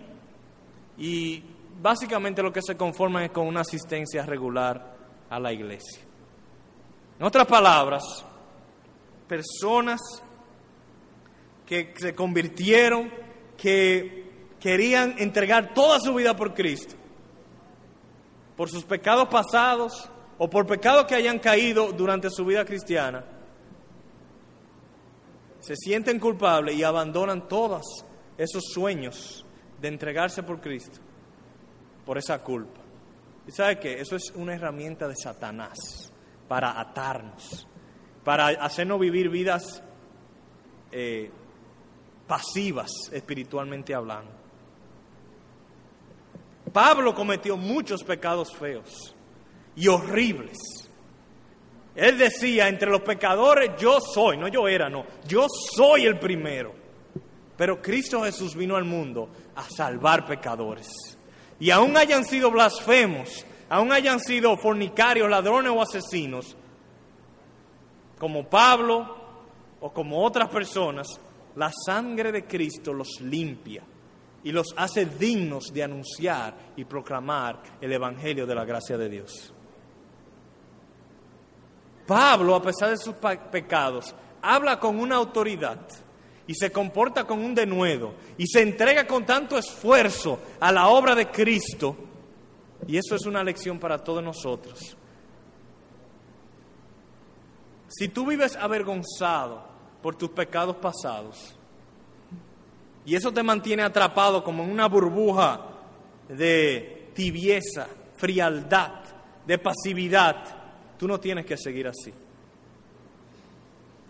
[0.98, 1.44] y
[1.82, 4.96] básicamente lo que se conforman es con una asistencia regular
[5.30, 6.04] a la iglesia.
[7.20, 8.04] En otras palabras,
[9.34, 10.00] personas
[11.66, 13.12] que se convirtieron,
[13.58, 16.94] que querían entregar toda su vida por Cristo,
[18.56, 23.26] por sus pecados pasados o por pecados que hayan caído durante su vida cristiana,
[25.62, 28.06] se sienten culpables y abandonan todos
[28.38, 29.44] esos sueños
[29.82, 31.00] de entregarse por Cristo,
[32.06, 32.82] por esa culpa.
[33.48, 34.00] ¿Y sabe qué?
[34.00, 36.12] Eso es una herramienta de Satanás
[36.48, 37.68] para atarnos,
[38.24, 39.84] para hacernos vivir vidas
[40.92, 41.30] eh,
[42.28, 44.32] pasivas espiritualmente hablando.
[46.72, 49.14] Pablo cometió muchos pecados feos
[49.76, 50.58] y horribles.
[51.96, 56.74] Él decía, entre los pecadores yo soy, no yo era, no, yo soy el primero.
[57.56, 60.88] Pero Cristo Jesús vino al mundo a salvar pecadores.
[61.60, 66.58] Y aún hayan sido blasfemos, aún hayan sido fornicarios, ladrones o asesinos,
[68.24, 69.18] como Pablo
[69.82, 71.08] o como otras personas,
[71.58, 73.84] la sangre de Cristo los limpia
[74.46, 79.54] y los hace dignos de anunciar y proclamar el Evangelio de la gracia de Dios.
[82.08, 83.16] Pablo, a pesar de sus
[83.52, 85.86] pecados, habla con una autoridad
[86.48, 91.14] y se comporta con un denuedo y se entrega con tanto esfuerzo a la obra
[91.14, 91.98] de Cristo.
[92.88, 94.96] Y eso es una lección para todos nosotros.
[97.98, 99.64] Si tú vives avergonzado
[100.02, 101.56] por tus pecados pasados,
[103.06, 105.62] y eso te mantiene atrapado como en una burbuja
[106.30, 109.02] de tibieza, frialdad,
[109.46, 110.38] de pasividad.
[110.98, 112.14] Tú no tienes que seguir así.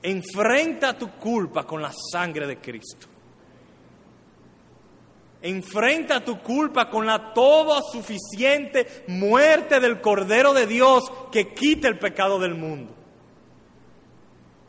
[0.03, 3.07] Enfrenta tu culpa con la sangre de Cristo.
[5.41, 11.99] Enfrenta tu culpa con la todo suficiente muerte del Cordero de Dios que quita el
[11.99, 13.02] pecado del mundo.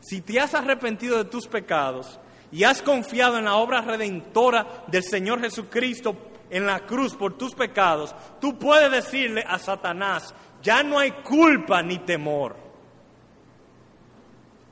[0.07, 2.19] Si te has arrepentido de tus pecados,
[2.51, 6.15] y has confiado en la obra redentora del Señor Jesucristo
[6.49, 11.81] en la cruz por tus pecados, tú puedes decirle a Satanás, ya no hay culpa
[11.81, 12.55] ni temor.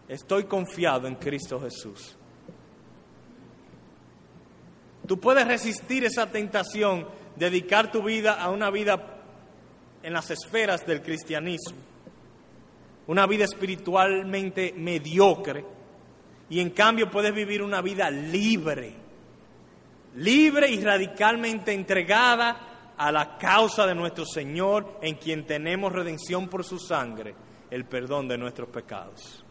[0.07, 2.15] Estoy confiado en Cristo Jesús.
[5.07, 9.19] Tú puedes resistir esa tentación, dedicar tu vida a una vida
[10.03, 11.77] en las esferas del cristianismo,
[13.07, 15.65] una vida espiritualmente mediocre
[16.49, 18.93] y en cambio puedes vivir una vida libre,
[20.15, 26.63] libre y radicalmente entregada a la causa de nuestro Señor, en quien tenemos redención por
[26.63, 27.33] su sangre,
[27.71, 29.43] el perdón de nuestros pecados.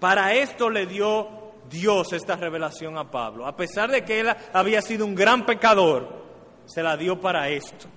[0.00, 1.28] Para esto le dio
[1.68, 3.46] Dios esta revelación a Pablo.
[3.46, 6.24] A pesar de que él había sido un gran pecador,
[6.64, 7.88] se la dio para esto,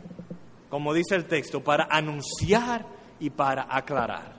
[0.69, 4.34] como dice el texto, para anunciar y para aclarar.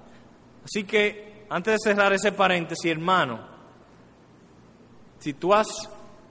[0.65, 3.41] Así que, antes de cerrar ese paréntesis, hermano,
[5.19, 5.69] si tú, has,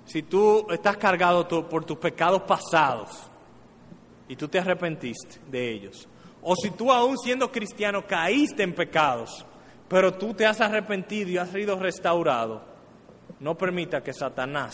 [0.05, 3.11] si tú estás cargado por tus pecados pasados
[4.27, 6.07] y tú te arrepentiste de ellos,
[6.41, 9.45] o si tú aún siendo cristiano caíste en pecados,
[9.87, 12.61] pero tú te has arrepentido y has sido restaurado,
[13.39, 14.73] no permita que Satanás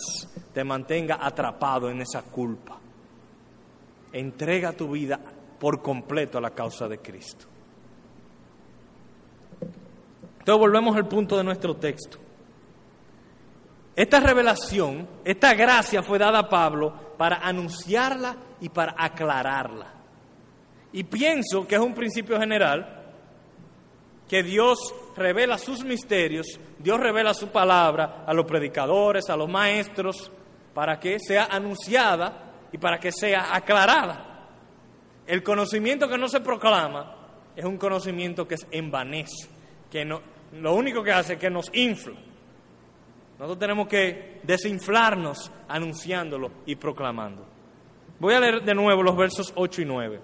[0.54, 2.80] te mantenga atrapado en esa culpa.
[4.12, 5.20] Entrega tu vida
[5.60, 7.48] por completo a la causa de Cristo.
[10.46, 12.20] Entonces volvemos al punto de nuestro texto.
[13.96, 19.92] Esta revelación, esta gracia fue dada a Pablo para anunciarla y para aclararla.
[20.94, 23.06] Y pienso que es un principio general
[24.30, 24.78] que Dios
[25.18, 30.32] revela sus misterios, Dios revela su palabra a los predicadores, a los maestros,
[30.76, 34.48] para que sea anunciada y para que sea aclarada.
[35.26, 37.16] El conocimiento que no se proclama
[37.56, 39.50] es un conocimiento que es envanece,
[39.90, 42.16] que no, lo único que hace es que nos infla.
[43.38, 47.46] Nosotros tenemos que desinflarnos anunciándolo y proclamando.
[48.20, 50.22] Voy a leer de nuevo los versos 8 y 9.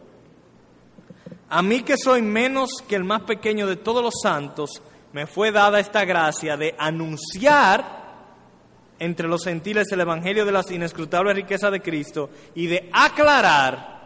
[1.49, 4.81] A mí que soy menos que el más pequeño de todos los santos,
[5.12, 8.01] me fue dada esta gracia de anunciar
[8.99, 14.00] entre los gentiles el Evangelio de las inescrutables riquezas de Cristo y de aclarar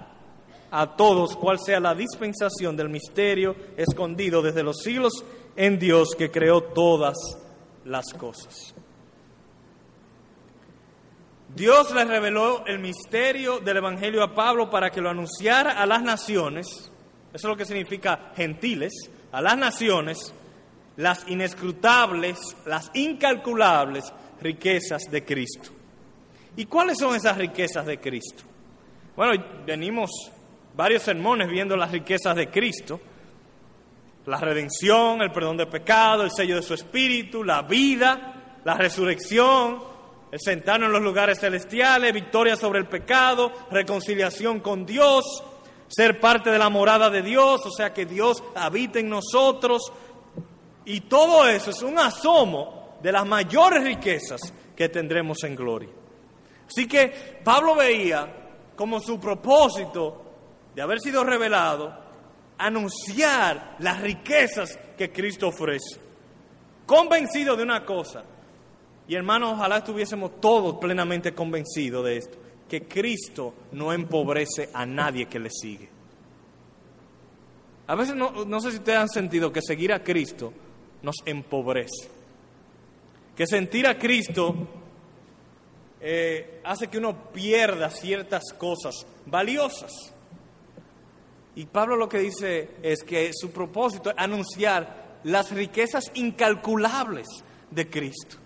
[0.78, 5.24] a todos cuál sea la dispensación del misterio escondido desde los siglos
[5.56, 7.16] en Dios que creó todas
[7.86, 8.76] las cosas.
[11.56, 16.04] Dios le reveló el misterio del Evangelio a Pablo para que lo anunciara a las
[16.04, 16.92] naciones, eso
[17.34, 18.92] es lo que significa gentiles,
[19.32, 20.34] a las naciones,
[20.98, 24.12] las inescrutables, las incalculables
[24.42, 25.70] riquezas de Cristo.
[26.58, 28.44] ¿Y cuáles son esas riquezas de Cristo?
[29.16, 30.12] Bueno, venimos
[30.76, 33.00] varios sermones viendo las riquezas de Cristo,
[34.26, 39.84] la redención, el perdón de pecado, el sello de su espíritu, la vida, la resurrección,
[40.32, 45.44] el sentarnos en los lugares celestiales, victoria sobre el pecado, reconciliación con Dios,
[45.88, 49.84] ser parte de la morada de Dios, o sea que Dios habita en nosotros.
[50.84, 54.42] Y todo eso es un asomo de las mayores riquezas
[54.76, 55.90] que tendremos en gloria.
[56.68, 58.28] Así que Pablo veía
[58.76, 60.25] como su propósito
[60.76, 61.98] de haber sido revelado
[62.58, 66.00] anunciar las riquezas que Cristo ofrece.
[66.86, 68.24] Convencido de una cosa,
[69.08, 75.28] y hermanos, ojalá estuviésemos todos plenamente convencidos de esto, que Cristo no empobrece a nadie
[75.28, 75.90] que le sigue.
[77.88, 80.52] A veces no, sé si ustedes han sentido que seguir a Cristo
[81.04, 82.10] nos empobrece.
[83.36, 84.56] Que sentir a Cristo
[86.02, 90.15] eh, hace que uno pierda ciertas cosas valiosas.
[91.56, 97.28] Y Pablo lo que dice es que su propósito es anunciar las riquezas incalculables
[97.72, 98.38] de Cristo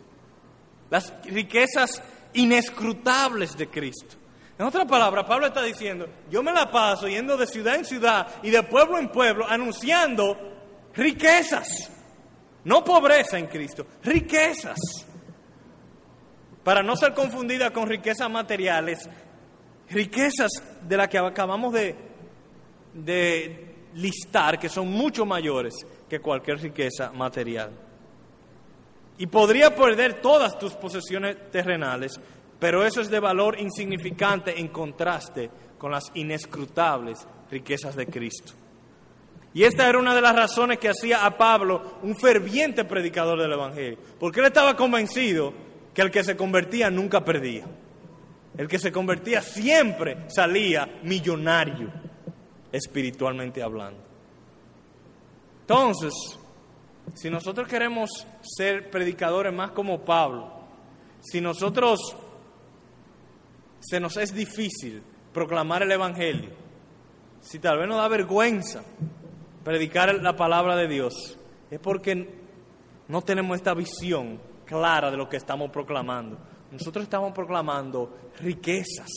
[0.89, 2.01] las riquezas
[2.33, 4.15] inescrutables de Cristo.
[4.57, 8.27] En otra palabra, Pablo está diciendo, yo me la paso yendo de ciudad en ciudad
[8.43, 10.37] y de pueblo en pueblo anunciando
[10.93, 11.89] riquezas,
[12.65, 14.77] no pobreza en Cristo, riquezas.
[16.63, 19.09] Para no ser confundida con riquezas materiales,
[19.89, 21.95] riquezas de las que acabamos de,
[23.03, 25.73] de listar, que son mucho mayores
[26.07, 27.71] que cualquier riqueza material.
[29.17, 32.19] Y podría perder todas tus posesiones terrenales,
[32.59, 38.53] pero eso es de valor insignificante en contraste con las inescrutables riquezas de Cristo.
[39.53, 43.51] Y esta era una de las razones que hacía a Pablo un ferviente predicador del
[43.51, 45.53] Evangelio, porque él estaba convencido
[45.93, 47.65] que el que se convertía nunca perdía.
[48.57, 51.91] El que se convertía siempre salía millonario,
[52.71, 54.01] espiritualmente hablando.
[55.61, 56.13] Entonces,
[57.15, 58.09] si nosotros queremos
[58.41, 60.51] ser predicadores más como Pablo,
[61.21, 61.99] si nosotros
[63.79, 65.01] se nos es difícil
[65.33, 66.51] proclamar el Evangelio,
[67.41, 68.83] si tal vez nos da vergüenza
[69.63, 71.37] predicar la palabra de Dios,
[71.69, 72.39] es porque
[73.07, 76.37] no tenemos esta visión clara de lo que estamos proclamando.
[76.71, 79.09] Nosotros estamos proclamando riquezas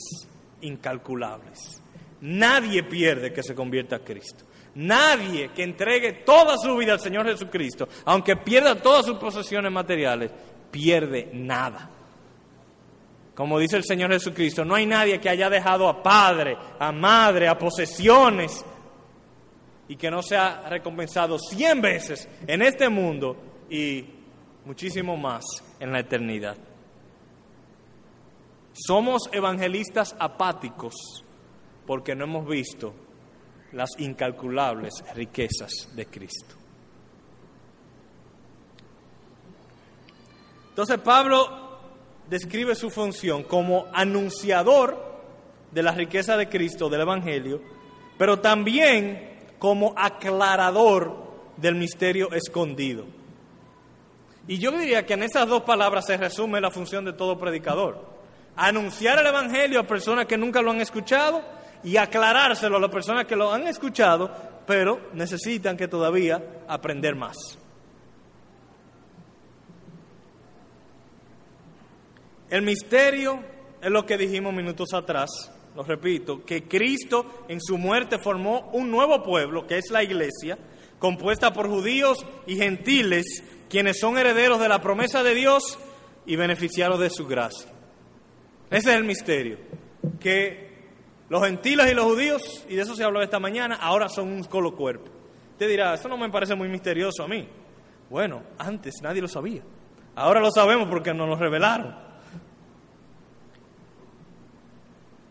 [0.63, 1.82] incalculables.
[2.23, 4.45] Nadie pierde que se convierta a Cristo.
[4.77, 10.31] Nadie que entregue toda su vida al Señor Jesucristo, aunque pierda todas sus posesiones materiales,
[10.71, 11.91] pierde nada.
[13.35, 17.49] Como dice el Señor Jesucristo, no hay nadie que haya dejado a padre, a madre,
[17.49, 18.65] a posesiones
[19.89, 23.37] y que no sea recompensado cien veces en este mundo
[23.69, 24.05] y
[24.65, 25.45] muchísimo más
[25.81, 26.57] en la eternidad.
[28.75, 30.95] Somos evangelistas apáticos
[31.87, 32.95] porque no hemos visto
[33.73, 36.57] las incalculables riquezas de Cristo.
[40.71, 41.79] Entonces Pablo
[42.29, 45.13] describe su función como anunciador
[45.71, 47.61] de la riqueza de Cristo, del Evangelio,
[48.17, 51.23] pero también como aclarador
[51.57, 53.05] del misterio escondido.
[54.49, 58.05] Y yo diría que en esas dos palabras se resume la función de todo predicador.
[58.57, 61.43] Anunciar el Evangelio a personas que nunca lo han escuchado
[61.85, 64.31] y aclarárselo a las personas que lo han escuchado,
[64.67, 67.37] pero necesitan que todavía aprender más.
[72.51, 73.41] El misterio
[73.81, 78.91] es lo que dijimos minutos atrás, lo repito, que Cristo en su muerte formó un
[78.91, 80.59] nuevo pueblo, que es la iglesia,
[80.99, 83.25] compuesta por judíos y gentiles,
[83.71, 85.79] quienes son herederos de la promesa de Dios
[86.27, 87.71] y beneficiados de su gracia.
[88.71, 89.57] Ese es el misterio,
[90.21, 90.72] que
[91.29, 94.45] los gentiles y los judíos, y de eso se habló esta mañana, ahora son un
[94.45, 95.11] solo cuerpo.
[95.53, 97.49] Usted dirá, eso no me parece muy misterioso a mí.
[98.11, 99.63] Bueno, antes nadie lo sabía.
[100.15, 101.95] Ahora lo sabemos porque nos lo revelaron.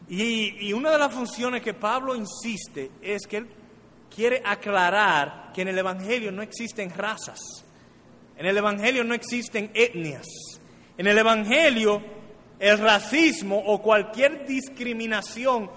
[0.09, 3.47] Y, y, una de las funciones que Pablo insiste es que él
[4.13, 7.39] quiere aclarar que en el Evangelio no existen razas,
[8.37, 10.25] en el Evangelio no existen etnias,
[10.97, 12.01] en el Evangelio
[12.59, 15.69] el racismo o cualquier discriminación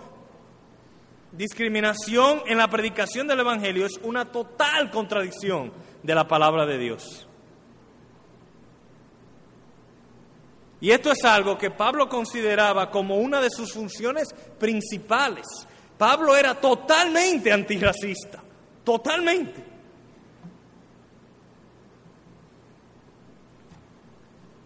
[1.36, 5.72] discriminación en la predicación del Evangelio es una total contradicción
[6.02, 7.26] de la palabra de Dios.
[10.80, 14.28] Y esto es algo que Pablo consideraba como una de sus funciones
[14.58, 15.46] principales.
[15.96, 18.42] Pablo era totalmente antirracista,
[18.84, 19.64] totalmente.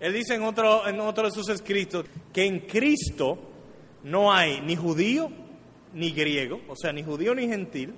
[0.01, 3.39] Él dice en otro, en otro de sus escritos que en Cristo
[4.05, 5.31] no hay ni judío
[5.95, 7.95] ni griego, o sea, ni judío ni gentil.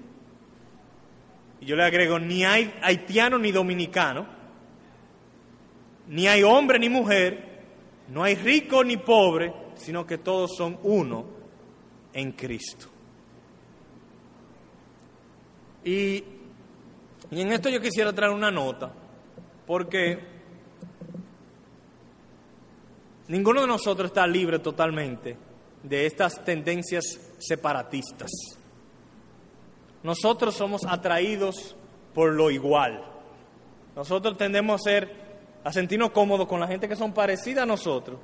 [1.60, 4.26] Y yo le agrego, ni hay haitiano ni dominicano,
[6.08, 7.62] ni hay hombre ni mujer,
[8.08, 11.26] no hay rico ni pobre, sino que todos son uno
[12.12, 12.86] en Cristo.
[15.84, 16.24] Y,
[17.30, 18.92] y en esto yo quisiera traer una nota,
[19.66, 20.18] porque
[23.28, 25.36] ninguno de nosotros está libre totalmente
[25.82, 28.30] de estas tendencias separatistas.
[30.02, 31.76] Nosotros somos atraídos
[32.14, 33.04] por lo igual.
[33.96, 35.20] Nosotros tendemos a ser
[35.62, 38.18] a sentirnos cómodos con la gente que son parecidas a nosotros,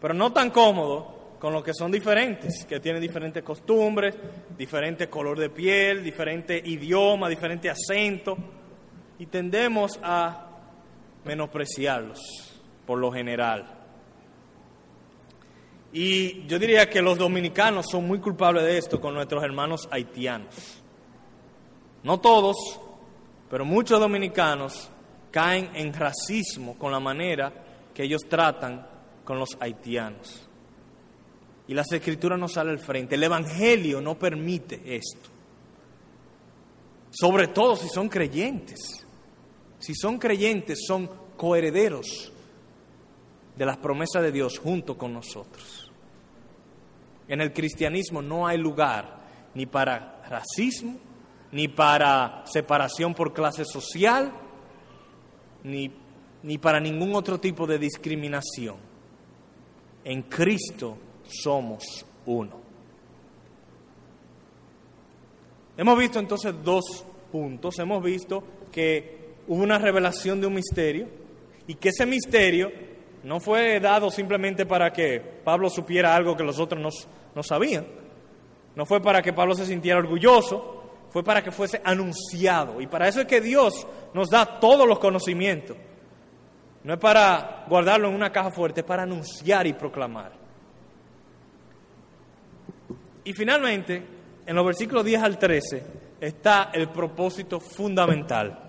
[0.00, 1.04] pero no tan cómodos
[1.38, 4.14] con los que son diferentes, que tienen diferentes costumbres,
[4.56, 8.36] diferente color de piel, diferente idioma, diferente acento,
[9.18, 10.46] y tendemos a
[11.24, 12.20] menospreciarlos
[12.84, 13.77] por lo general.
[15.92, 20.54] Y yo diría que los dominicanos son muy culpables de esto con nuestros hermanos haitianos.
[22.02, 22.56] No todos,
[23.50, 24.90] pero muchos dominicanos
[25.30, 27.52] caen en racismo con la manera
[27.94, 28.86] que ellos tratan
[29.24, 30.46] con los haitianos.
[31.66, 33.14] Y las escrituras no salen al frente.
[33.14, 35.28] El Evangelio no permite esto.
[37.10, 39.06] Sobre todo si son creyentes.
[39.78, 42.32] Si son creyentes, son coherederos
[43.58, 45.90] de las promesas de Dios junto con nosotros.
[47.26, 49.18] En el cristianismo no hay lugar
[49.54, 50.96] ni para racismo,
[51.50, 54.32] ni para separación por clase social,
[55.64, 55.90] ni,
[56.44, 58.76] ni para ningún otro tipo de discriminación.
[60.04, 60.96] En Cristo
[61.28, 62.60] somos uno.
[65.76, 67.76] Hemos visto entonces dos puntos.
[67.80, 71.08] Hemos visto que hubo una revelación de un misterio
[71.66, 72.87] y que ese misterio
[73.22, 77.86] no fue dado simplemente para que Pablo supiera algo que los otros no, sabían.
[78.74, 82.80] No fue para que Pablo se sintiera orgulloso, fue para que fuese anunciado.
[82.80, 85.76] Y para eso es que Dios nos da todos los conocimientos.
[86.84, 90.32] No es para guardarlo en una caja fuerte, es para anunciar y proclamar.
[93.24, 94.02] Y finalmente,
[94.46, 95.86] en los versículos 10 al 13,
[96.20, 98.67] está el propósito fundamental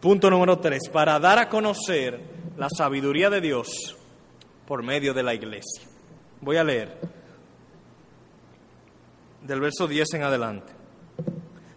[0.00, 2.20] Punto número tres, para dar a conocer
[2.56, 3.96] la sabiduría de Dios
[4.64, 5.82] por medio de la iglesia.
[6.40, 6.98] Voy a leer
[9.42, 10.72] del verso 10 en adelante.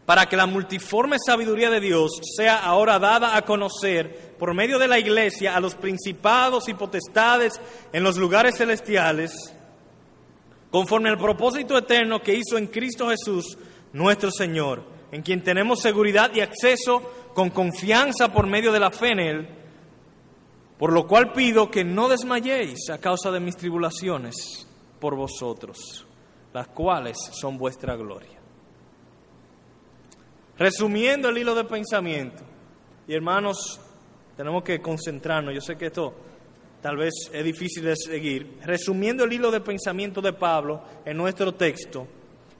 [0.05, 4.87] Para que la multiforme sabiduría de Dios sea ahora dada a conocer por medio de
[4.87, 7.59] la iglesia a los principados y potestades
[7.91, 9.31] en los lugares celestiales,
[10.69, 13.57] conforme al propósito eterno que hizo en Cristo Jesús,
[13.93, 17.01] nuestro Señor, en quien tenemos seguridad y acceso
[17.33, 19.49] con confianza por medio de la fe en Él,
[20.77, 24.67] por lo cual pido que no desmayéis a causa de mis tribulaciones
[24.99, 26.05] por vosotros,
[26.53, 28.39] las cuales son vuestra gloria.
[30.57, 32.43] Resumiendo el hilo de pensamiento,
[33.07, 33.79] y hermanos,
[34.37, 36.13] tenemos que concentrarnos, yo sé que esto
[36.81, 41.53] tal vez es difícil de seguir, resumiendo el hilo de pensamiento de Pablo en nuestro
[41.53, 42.07] texto,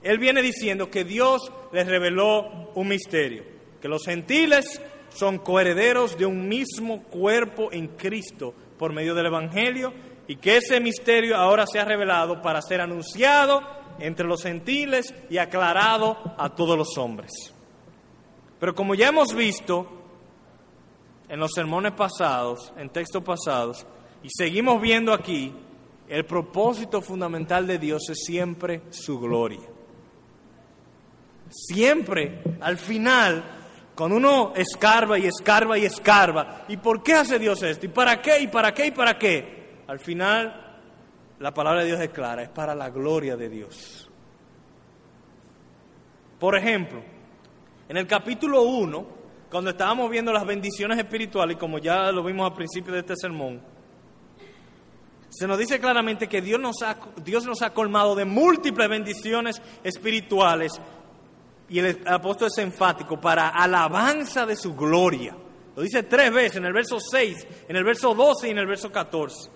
[0.02, 3.44] él viene diciendo que Dios les reveló un misterio,
[3.82, 4.80] que los gentiles
[5.10, 9.92] son coherederos de un mismo cuerpo en Cristo por medio del Evangelio
[10.28, 13.60] y que ese misterio ahora se ha revelado para ser anunciado
[13.98, 17.32] entre los gentiles y aclarado a todos los hombres.
[18.60, 19.88] Pero como ya hemos visto
[21.28, 23.84] en los sermones pasados, en textos pasados,
[24.22, 25.52] y seguimos viendo aquí,
[26.08, 29.68] el propósito fundamental de Dios es siempre su gloria.
[31.48, 33.61] Siempre, al final,
[33.94, 37.86] cuando uno escarba y escarba y escarba, ¿y por qué hace Dios esto?
[37.86, 38.40] ¿Y para qué?
[38.40, 38.86] ¿Y para qué?
[38.86, 39.82] ¿Y para qué?
[39.86, 40.78] Al final,
[41.38, 44.08] la palabra de Dios es clara, es para la gloria de Dios.
[46.38, 47.02] Por ejemplo,
[47.88, 49.06] en el capítulo 1,
[49.50, 53.60] cuando estábamos viendo las bendiciones espirituales, como ya lo vimos al principio de este sermón,
[55.28, 59.60] se nos dice claramente que Dios nos ha, Dios nos ha colmado de múltiples bendiciones
[59.82, 60.72] espirituales
[61.72, 65.34] y el apóstol es enfático, para alabanza de su gloria.
[65.74, 68.66] Lo dice tres veces, en el verso 6, en el verso 12 y en el
[68.66, 69.50] verso 14.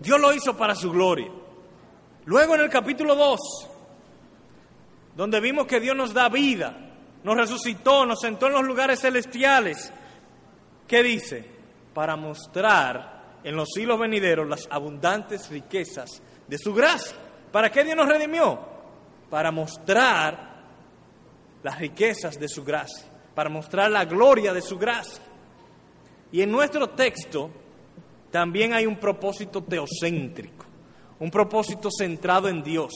[0.00, 1.30] Dios lo hizo para su gloria.
[2.24, 3.40] Luego en el capítulo 2,
[5.14, 6.76] donde vimos que Dios nos da vida,
[7.22, 9.92] nos resucitó, nos sentó en los lugares celestiales,
[10.88, 11.48] ¿qué dice?
[11.94, 17.16] Para mostrar en los siglos venideros las abundantes riquezas de su gracia.
[17.52, 18.58] ¿Para qué Dios nos redimió?
[19.30, 20.51] Para mostrar
[21.62, 25.22] las riquezas de su gracia, para mostrar la gloria de su gracia.
[26.30, 27.50] Y en nuestro texto
[28.30, 30.64] también hay un propósito teocéntrico,
[31.20, 32.92] un propósito centrado en Dios.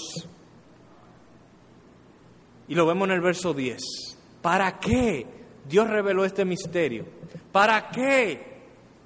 [2.69, 3.81] Y lo vemos en el verso 10.
[4.43, 5.27] ¿Para qué
[5.69, 7.07] Dios reveló este misterio?
[7.53, 8.57] ¿Para qué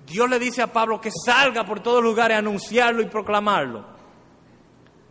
[0.07, 3.85] Dios le dice a Pablo que salga por todos lugares a anunciarlo y proclamarlo?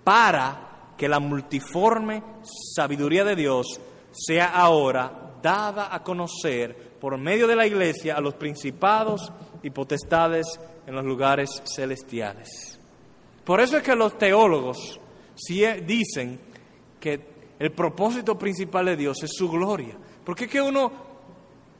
[0.04, 2.24] Para que la multiforme
[2.76, 3.80] sabiduría de Dios
[4.12, 9.32] sea ahora dada a conocer por medio de la iglesia a los principados
[9.64, 12.80] y potestades en los lugares celestiales.
[13.43, 14.99] Por eso es que los teólogos
[15.86, 16.39] dicen
[16.99, 17.20] que
[17.60, 19.97] el propósito principal de Dios es su gloria.
[20.24, 20.91] Porque es que uno,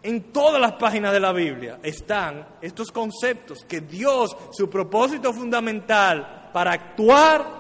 [0.02, 6.50] en todas las páginas de la Biblia están estos conceptos, que Dios, su propósito fundamental
[6.54, 7.59] para actuar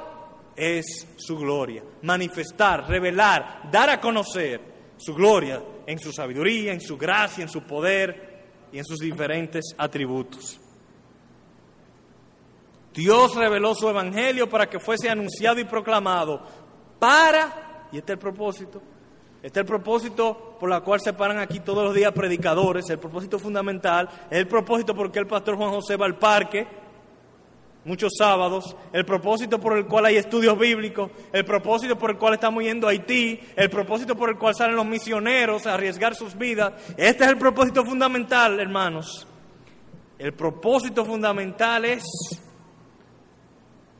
[0.59, 1.83] es su gloria.
[2.01, 4.61] Manifestar, revelar, dar a conocer
[4.97, 9.73] su gloria en su sabiduría, en su gracia, en su poder y en sus diferentes
[9.77, 10.59] atributos.
[12.93, 16.41] Dios reveló su evangelio para que fuese anunciado y proclamado
[16.99, 18.81] para, y este es el propósito,
[19.41, 22.99] este es el propósito por el cual se paran aquí todos los días predicadores, el
[22.99, 26.67] propósito fundamental, es el propósito por el pastor Juan José va al parque
[27.85, 32.33] muchos sábados, el propósito por el cual hay estudios bíblicos, el propósito por el cual
[32.33, 36.37] estamos yendo a Haití, el propósito por el cual salen los misioneros a arriesgar sus
[36.37, 36.73] vidas.
[36.97, 39.27] Este es el propósito fundamental, hermanos.
[40.17, 42.03] El propósito fundamental es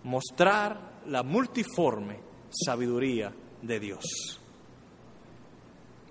[0.03, 2.19] mostrar la multiforme
[2.49, 4.39] sabiduría de Dios.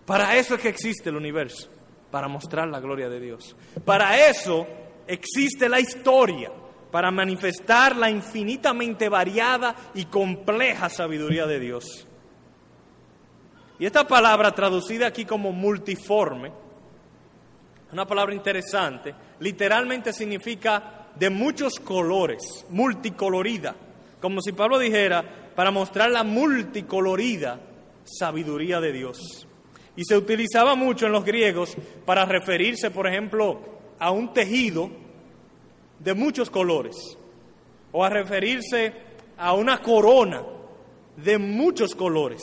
[0.06, 1.68] Para eso es que existe el universo,
[2.10, 3.54] para mostrar la gloria de Dios.
[3.84, 4.66] Para eso
[5.06, 6.50] existe la historia
[6.90, 12.06] para manifestar la infinitamente variada y compleja sabiduría de Dios.
[13.78, 16.50] Y esta palabra traducida aquí como multiforme,
[17.92, 23.74] una palabra interesante, literalmente significa de muchos colores, multicolorida,
[24.20, 27.60] como si Pablo dijera, para mostrar la multicolorida
[28.04, 29.46] sabiduría de Dios.
[29.96, 33.60] Y se utilizaba mucho en los griegos para referirse, por ejemplo,
[33.98, 34.90] a un tejido
[35.98, 36.96] de muchos colores,
[37.92, 38.92] o a referirse
[39.36, 40.42] a una corona
[41.16, 42.42] de muchos colores.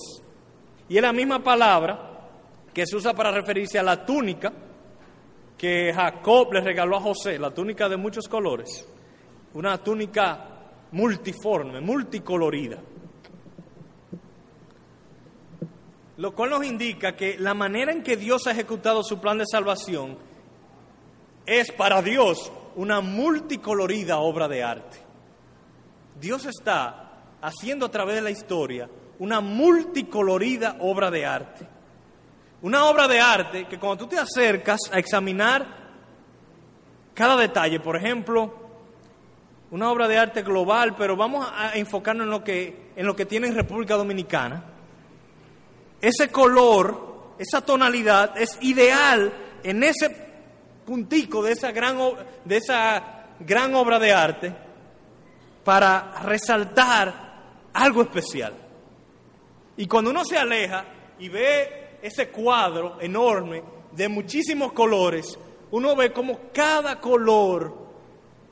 [0.90, 2.30] Y es la misma palabra
[2.74, 4.52] que se usa para referirse a la túnica
[5.58, 8.86] que Jacob le regaló a José, la túnica de muchos colores,
[9.54, 10.50] una túnica
[10.92, 12.78] multiforme, multicolorida.
[16.18, 19.46] Lo cual nos indica que la manera en que Dios ha ejecutado su plan de
[19.46, 20.18] salvación
[21.46, 24.98] es para Dios una multicolorida obra de arte.
[26.20, 27.12] Dios está
[27.42, 31.68] haciendo a través de la historia una multicolorida obra de arte.
[32.62, 35.66] Una obra de arte que cuando tú te acercas a examinar
[37.14, 38.54] cada detalle, por ejemplo,
[39.72, 43.26] una obra de arte global, pero vamos a enfocarnos en lo que, en lo que
[43.26, 44.64] tiene en República Dominicana,
[46.02, 50.25] ese color, esa tonalidad es ideal en ese
[50.86, 51.98] puntico de esa gran,
[52.44, 54.56] de esa gran obra de arte
[55.64, 57.34] para resaltar
[57.74, 58.54] algo especial.
[59.78, 60.86] Y cuando uno se aleja
[61.20, 65.38] y ve ese cuadro enorme de muchísimos colores,
[65.72, 67.86] uno ve como cada color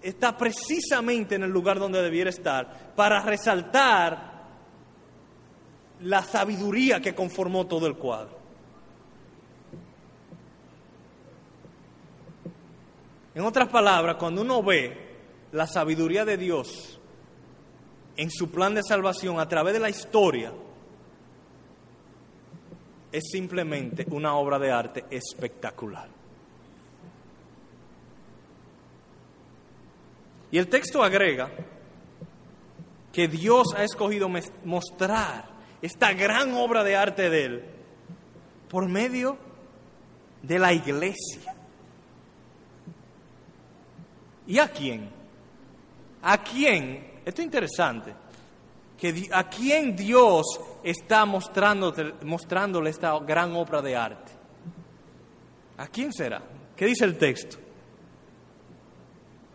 [0.01, 4.33] está precisamente en el lugar donde debiera estar para resaltar
[6.01, 8.42] la sabiduría que conformó todo el cuadro.
[13.35, 14.95] En otras palabras, cuando uno ve
[15.51, 16.99] la sabiduría de Dios
[18.15, 20.53] en su plan de salvación a través de la historia,
[23.11, 26.09] es simplemente una obra de arte espectacular.
[30.51, 31.49] Y el texto agrega
[33.11, 34.29] que Dios ha escogido
[34.63, 35.45] mostrar
[35.81, 37.63] esta gran obra de arte de Él
[38.69, 39.37] por medio
[40.41, 41.55] de la iglesia.
[44.47, 45.09] ¿Y a quién?
[46.21, 47.21] ¿A quién?
[47.25, 48.13] Esto es interesante.
[48.97, 50.45] Que, ¿A quién Dios
[50.83, 54.31] está mostrándole esta gran obra de arte?
[55.77, 56.41] ¿A quién será?
[56.75, 57.57] ¿Qué dice el texto?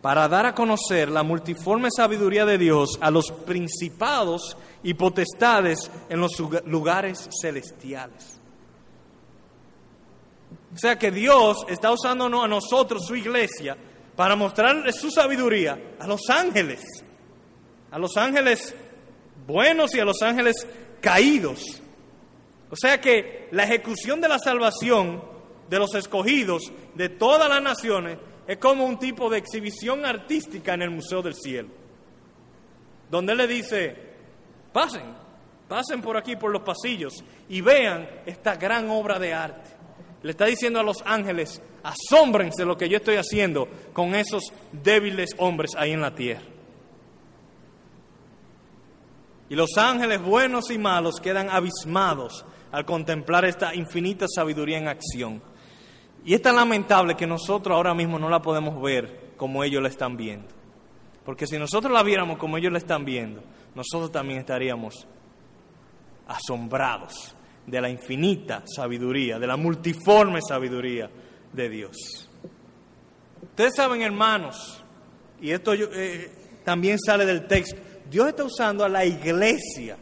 [0.01, 6.21] Para dar a conocer la multiforme sabiduría de Dios a los principados y potestades en
[6.21, 8.39] los lugares celestiales.
[10.73, 13.75] O sea que Dios está usándonos a nosotros, su iglesia,
[14.19, 16.81] para mostrarle su sabiduría a los ángeles,
[17.89, 18.75] a los ángeles
[19.47, 20.67] buenos y a los ángeles
[20.99, 21.81] caídos.
[22.69, 25.23] O sea que la ejecución de la salvación
[25.69, 26.63] de los escogidos
[26.95, 31.35] de todas las naciones es como un tipo de exhibición artística en el Museo del
[31.35, 31.69] Cielo,
[33.09, 33.95] donde le dice,
[34.73, 35.13] pasen,
[35.69, 39.78] pasen por aquí, por los pasillos, y vean esta gran obra de arte.
[40.21, 45.29] Le está diciendo a los ángeles, asómbrense lo que yo estoy haciendo con esos débiles
[45.37, 46.43] hombres ahí en la tierra.
[49.49, 55.41] Y los ángeles buenos y malos quedan abismados al contemplar esta infinita sabiduría en acción.
[56.25, 59.87] Y es tan lamentable que nosotros ahora mismo no la podemos ver como ellos la
[59.87, 60.49] están viendo.
[61.25, 63.41] Porque si nosotros la viéramos como ellos la están viendo,
[63.73, 65.07] nosotros también estaríamos
[66.27, 67.35] asombrados
[67.69, 71.09] de la infinita sabiduría, de la multiforme sabiduría
[71.53, 72.29] de Dios.
[73.41, 74.83] Ustedes saben, hermanos,
[75.41, 76.31] y esto eh,
[76.63, 79.97] también sale del texto, Dios está usando a la iglesia.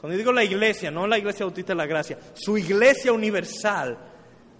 [0.00, 3.96] Cuando digo la iglesia, no la iglesia bautista de la gracia, su iglesia universal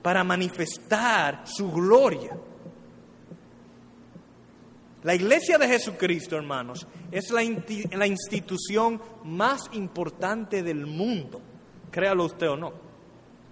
[0.02, 2.36] para manifestar su gloria.
[5.02, 7.42] La iglesia de Jesucristo, hermanos, es la,
[7.92, 11.42] la institución más importante del mundo
[11.94, 12.72] créalo usted o no.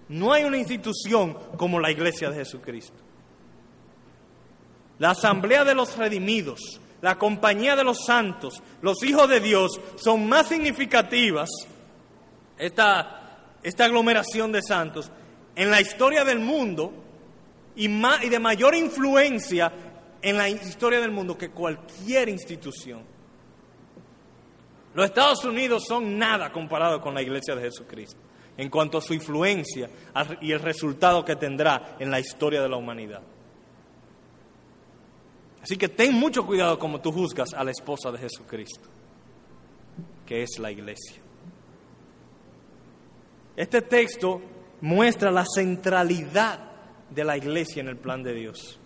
[0.09, 2.97] No hay una institución como la iglesia de Jesucristo.
[4.99, 6.59] La asamblea de los redimidos,
[7.01, 11.49] la compañía de los santos, los hijos de Dios son más significativas,
[12.57, 15.09] esta, esta aglomeración de santos,
[15.55, 16.91] en la historia del mundo
[17.77, 19.71] y, y de mayor influencia
[20.21, 23.03] en la historia del mundo que cualquier institución.
[24.93, 28.19] Los Estados Unidos son nada comparado con la iglesia de Jesucristo
[28.57, 29.89] en cuanto a su influencia
[30.41, 33.21] y el resultado que tendrá en la historia de la humanidad.
[35.61, 38.89] Así que ten mucho cuidado como tú juzgas a la esposa de Jesucristo,
[40.25, 41.21] que es la iglesia.
[43.55, 44.41] Este texto
[44.81, 46.59] muestra la centralidad
[47.09, 48.79] de la iglesia en el plan de Dios.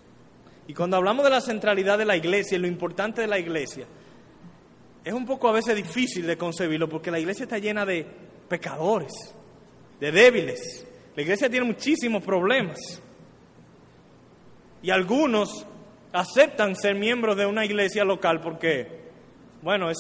[0.67, 3.87] Y cuando hablamos de la centralidad de la iglesia y lo importante de la iglesia,
[5.03, 8.05] es un poco a veces difícil de concebirlo porque la iglesia está llena de
[8.49, 9.33] pecadores
[9.99, 10.85] de débiles.
[11.15, 12.77] La iglesia tiene muchísimos problemas.
[14.81, 15.65] Y algunos
[16.13, 18.87] aceptan ser miembros de una iglesia local porque,
[19.61, 19.97] bueno, es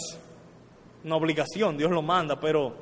[1.03, 2.75] una obligación, Dios lo manda, pero,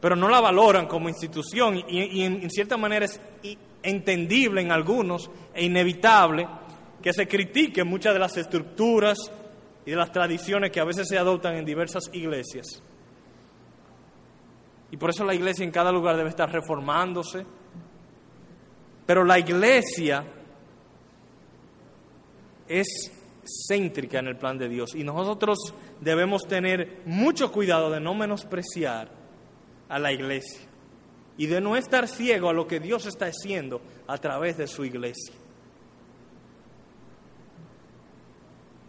[0.00, 3.20] pero no la valoran como institución y, en, en cierta manera es
[3.82, 6.46] entendible en algunos e inevitable
[7.02, 9.18] que se critiquen muchas de las estructuras
[9.86, 12.82] y de las tradiciones que a veces se adoptan en diversas iglesias.
[14.90, 17.46] Y por eso la iglesia en cada lugar debe estar reformándose.
[19.06, 20.24] Pero la iglesia
[22.68, 23.12] es
[23.68, 25.58] céntrica en el plan de Dios y nosotros
[26.00, 29.08] debemos tener mucho cuidado de no menospreciar
[29.88, 30.60] a la iglesia
[31.36, 34.84] y de no estar ciego a lo que Dios está haciendo a través de su
[34.84, 35.34] iglesia.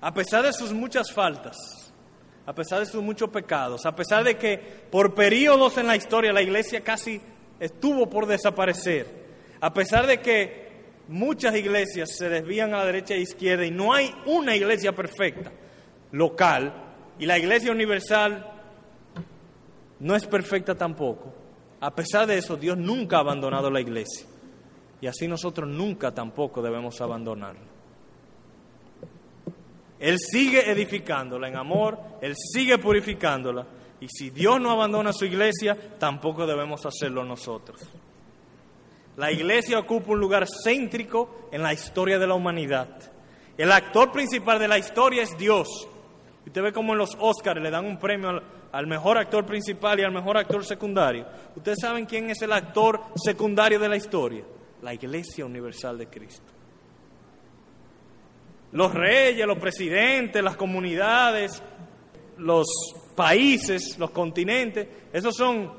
[0.01, 1.57] A pesar de sus muchas faltas,
[2.45, 4.57] a pesar de sus muchos pecados, a pesar de que
[4.89, 7.21] por periodos en la historia la iglesia casi
[7.59, 9.07] estuvo por desaparecer,
[9.59, 10.71] a pesar de que
[11.07, 15.51] muchas iglesias se desvían a la derecha e izquierda y no hay una iglesia perfecta
[16.11, 16.73] local
[17.19, 18.47] y la iglesia universal
[19.99, 21.33] no es perfecta tampoco.
[21.79, 24.25] A pesar de eso, Dios nunca ha abandonado la iglesia
[24.99, 27.70] y así nosotros nunca tampoco debemos abandonarla.
[30.01, 33.65] Él sigue edificándola en amor, Él sigue purificándola
[34.01, 37.79] y si Dios no abandona su iglesia, tampoco debemos hacerlo nosotros.
[39.17, 42.89] La iglesia ocupa un lugar céntrico en la historia de la humanidad.
[43.55, 45.67] El actor principal de la historia es Dios.
[46.47, 48.41] Usted ve como en los Oscars le dan un premio
[48.71, 51.27] al, mejor actor principal y al mejor actor secundario.
[51.55, 54.43] ¿Ustedes saben quién es el actor secundario de la historia?
[54.81, 56.50] La Iglesia Universal de Cristo.
[58.73, 61.61] Los reyes, los presidentes, las comunidades,
[62.37, 62.67] los
[63.15, 65.71] países, los continentes, esos son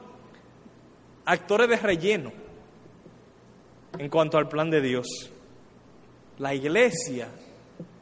[1.24, 2.32] actores de relleno
[3.98, 5.06] en cuanto al plan de Dios.
[6.38, 7.28] La iglesia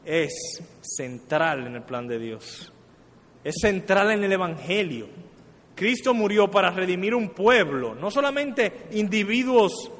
[0.05, 2.73] es central en el plan de Dios.
[3.45, 5.09] Es central en el Evangelio.
[5.75, 9.91] Cristo murió para redimir un pueblo, no solamente individuos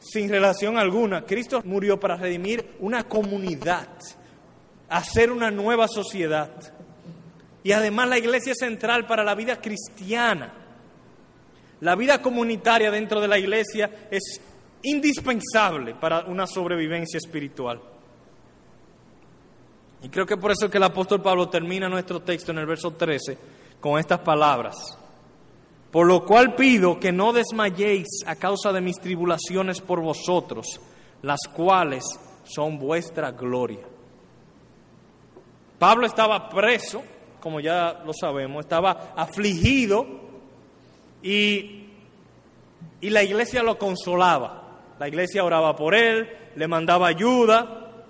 [0.00, 1.24] sin relación alguna.
[1.24, 3.88] Cristo murió para redimir una comunidad,
[4.88, 6.50] hacer una nueva sociedad.
[7.62, 10.54] Y además la iglesia es central para la vida cristiana.
[11.80, 14.40] La vida comunitaria dentro de la iglesia es
[14.82, 17.80] indispensable para una sobrevivencia espiritual.
[20.02, 22.92] Y creo que por eso que el apóstol Pablo termina nuestro texto en el verso
[22.92, 23.38] 13
[23.80, 24.99] con estas palabras.
[25.90, 30.80] Por lo cual pido que no desmayéis a causa de mis tribulaciones por vosotros,
[31.22, 32.04] las cuales
[32.44, 33.80] son vuestra gloria.
[35.78, 37.02] Pablo estaba preso,
[37.40, 40.06] como ya lo sabemos, estaba afligido
[41.22, 41.86] y,
[43.00, 44.60] y la iglesia lo consolaba.
[44.98, 48.04] La iglesia oraba por él, le mandaba ayuda,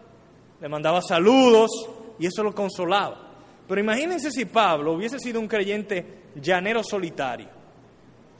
[0.61, 1.71] le mandaba saludos
[2.19, 3.29] y eso lo consolaba.
[3.69, 7.49] Pero imagínense si Pablo hubiese sido un creyente llanero solitario,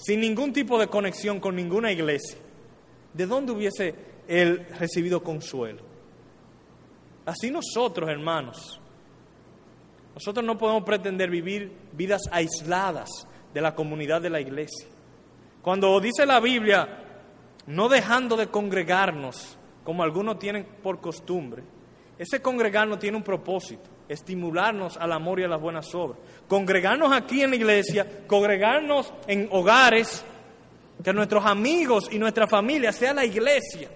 [0.01, 2.39] sin ningún tipo de conexión con ninguna iglesia.
[3.13, 3.95] ¿De dónde hubiese
[4.27, 5.83] él recibido consuelo?
[7.27, 8.81] Así nosotros, hermanos,
[10.15, 13.09] nosotros no podemos pretender vivir vidas aisladas
[13.53, 14.89] de la comunidad de la iglesia.
[15.63, 16.89] Cuando dice la Biblia,
[17.67, 21.63] no dejando de congregarnos como algunos tienen por costumbre.
[22.19, 26.19] Ese congregarnos tiene un propósito, estimularnos al amor y a las buenas obras.
[26.49, 30.25] Congregarnos aquí en la iglesia, congregarnos en hogares,
[31.03, 33.89] que nuestros amigos y nuestra familia sea la iglesia.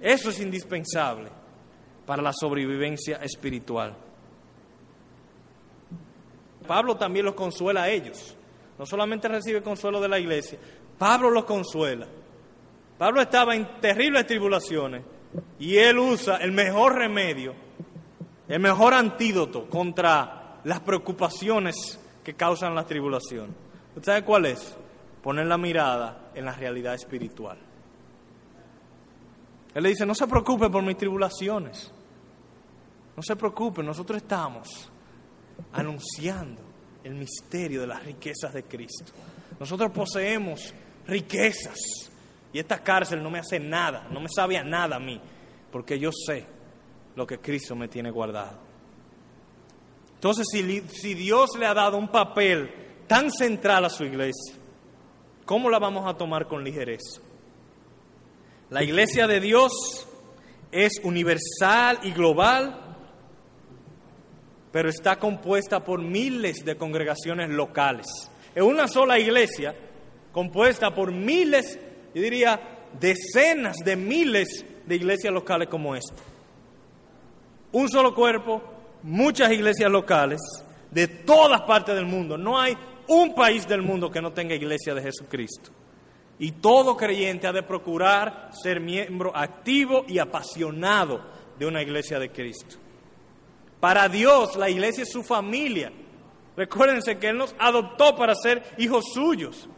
[0.00, 1.28] Eso es indispensable
[2.06, 3.94] para la sobrevivencia espiritual.
[6.66, 8.36] Pablo también los consuela a ellos.
[8.78, 10.58] No solamente recibe consuelo de la iglesia,
[10.98, 12.06] Pablo los consuela.
[12.98, 15.02] Pablo estaba en terribles tribulaciones
[15.58, 17.54] y él usa el mejor remedio,
[18.48, 23.54] el mejor antídoto contra las preocupaciones que causan la tribulación.
[23.96, 24.76] ¿Usted sabe cuál es?
[25.22, 27.58] Poner la mirada en la realidad espiritual.
[29.74, 31.92] Él le dice, no se preocupe por mis tribulaciones.
[33.16, 34.90] No se preocupe, nosotros estamos
[35.72, 36.60] anunciando
[37.04, 39.12] el misterio de las riquezas de Cristo.
[39.58, 40.74] Nosotros poseemos
[41.06, 41.78] riquezas
[42.52, 45.20] y esta cárcel no me hace nada, no me sabe a nada a mí,
[45.70, 46.46] porque yo sé
[47.16, 48.58] lo que Cristo me tiene guardado.
[50.14, 52.70] Entonces, si, si Dios le ha dado un papel
[53.06, 54.54] tan central a su iglesia,
[55.44, 57.20] ¿cómo la vamos a tomar con ligereza?
[58.70, 60.06] La iglesia de Dios
[60.72, 62.96] es universal y global,
[64.72, 68.06] pero está compuesta por miles de congregaciones locales.
[68.54, 69.74] Es una sola iglesia
[70.32, 71.78] compuesta por miles
[72.14, 72.60] yo diría,
[72.98, 76.22] decenas de miles de iglesias locales como esta.
[77.74, 78.62] Un solo cuerpo,
[79.02, 80.40] muchas iglesias locales
[80.92, 82.38] de todas partes del mundo.
[82.38, 85.70] No hay un país del mundo que no tenga iglesia de Jesucristo.
[86.38, 91.20] Y todo creyente ha de procurar ser miembro activo y apasionado
[91.58, 92.76] de una iglesia de Cristo.
[93.80, 95.92] Para Dios la iglesia es su familia.
[96.56, 99.68] Recuérdense que Él nos adoptó para ser hijos suyos.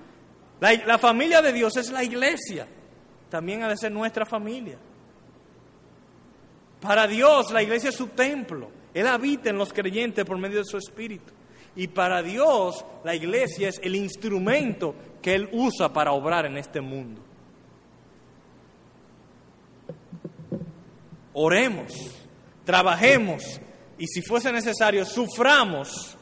[0.61, 2.69] La, familia de Dios es la iglesia.
[3.31, 4.77] También ha de ser nuestra familia.
[6.81, 8.71] Para Dios la iglesia es su templo.
[8.93, 11.33] Él habita en los creyentes por medio de su espíritu.
[11.75, 16.81] Y para Dios la iglesia es el instrumento que Él usa para obrar en este
[16.81, 17.21] mundo.
[21.35, 21.93] Oremos,
[22.65, 23.61] trabajemos
[23.99, 26.17] y si fuese necesario, suframos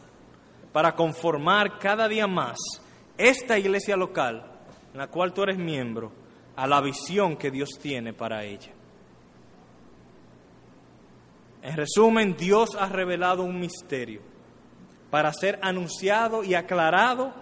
[0.73, 2.59] para conformar cada día más
[3.17, 4.45] esta iglesia local
[4.93, 6.13] en la cual tú eres miembro
[6.57, 8.73] a la visión que Dios tiene para ella.
[11.65, 14.21] En resumen, Dios ha revelado un misterio
[15.11, 17.33] para ser anunciado y aclarado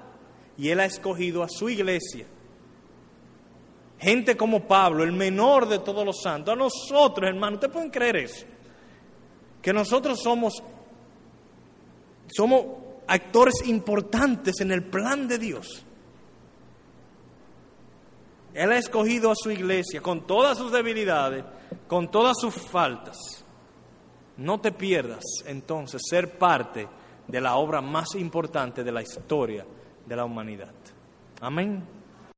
[0.56, 2.24] y Él ha escogido a su iglesia.
[3.98, 8.16] Gente como Pablo, el menor de todos los santos, a nosotros, hermanos, ¿ustedes pueden creer
[8.16, 8.46] eso?
[9.60, 10.62] Que nosotros somos,
[12.28, 12.64] somos
[13.08, 15.84] actores importantes en el plan de Dios.
[18.54, 21.44] Él ha escogido a su iglesia con todas sus debilidades,
[21.88, 23.41] con todas sus faltas.
[24.42, 26.88] No te pierdas entonces ser parte
[27.28, 29.64] de la obra más importante de la historia
[30.04, 30.74] de la humanidad.
[31.40, 32.01] Amén.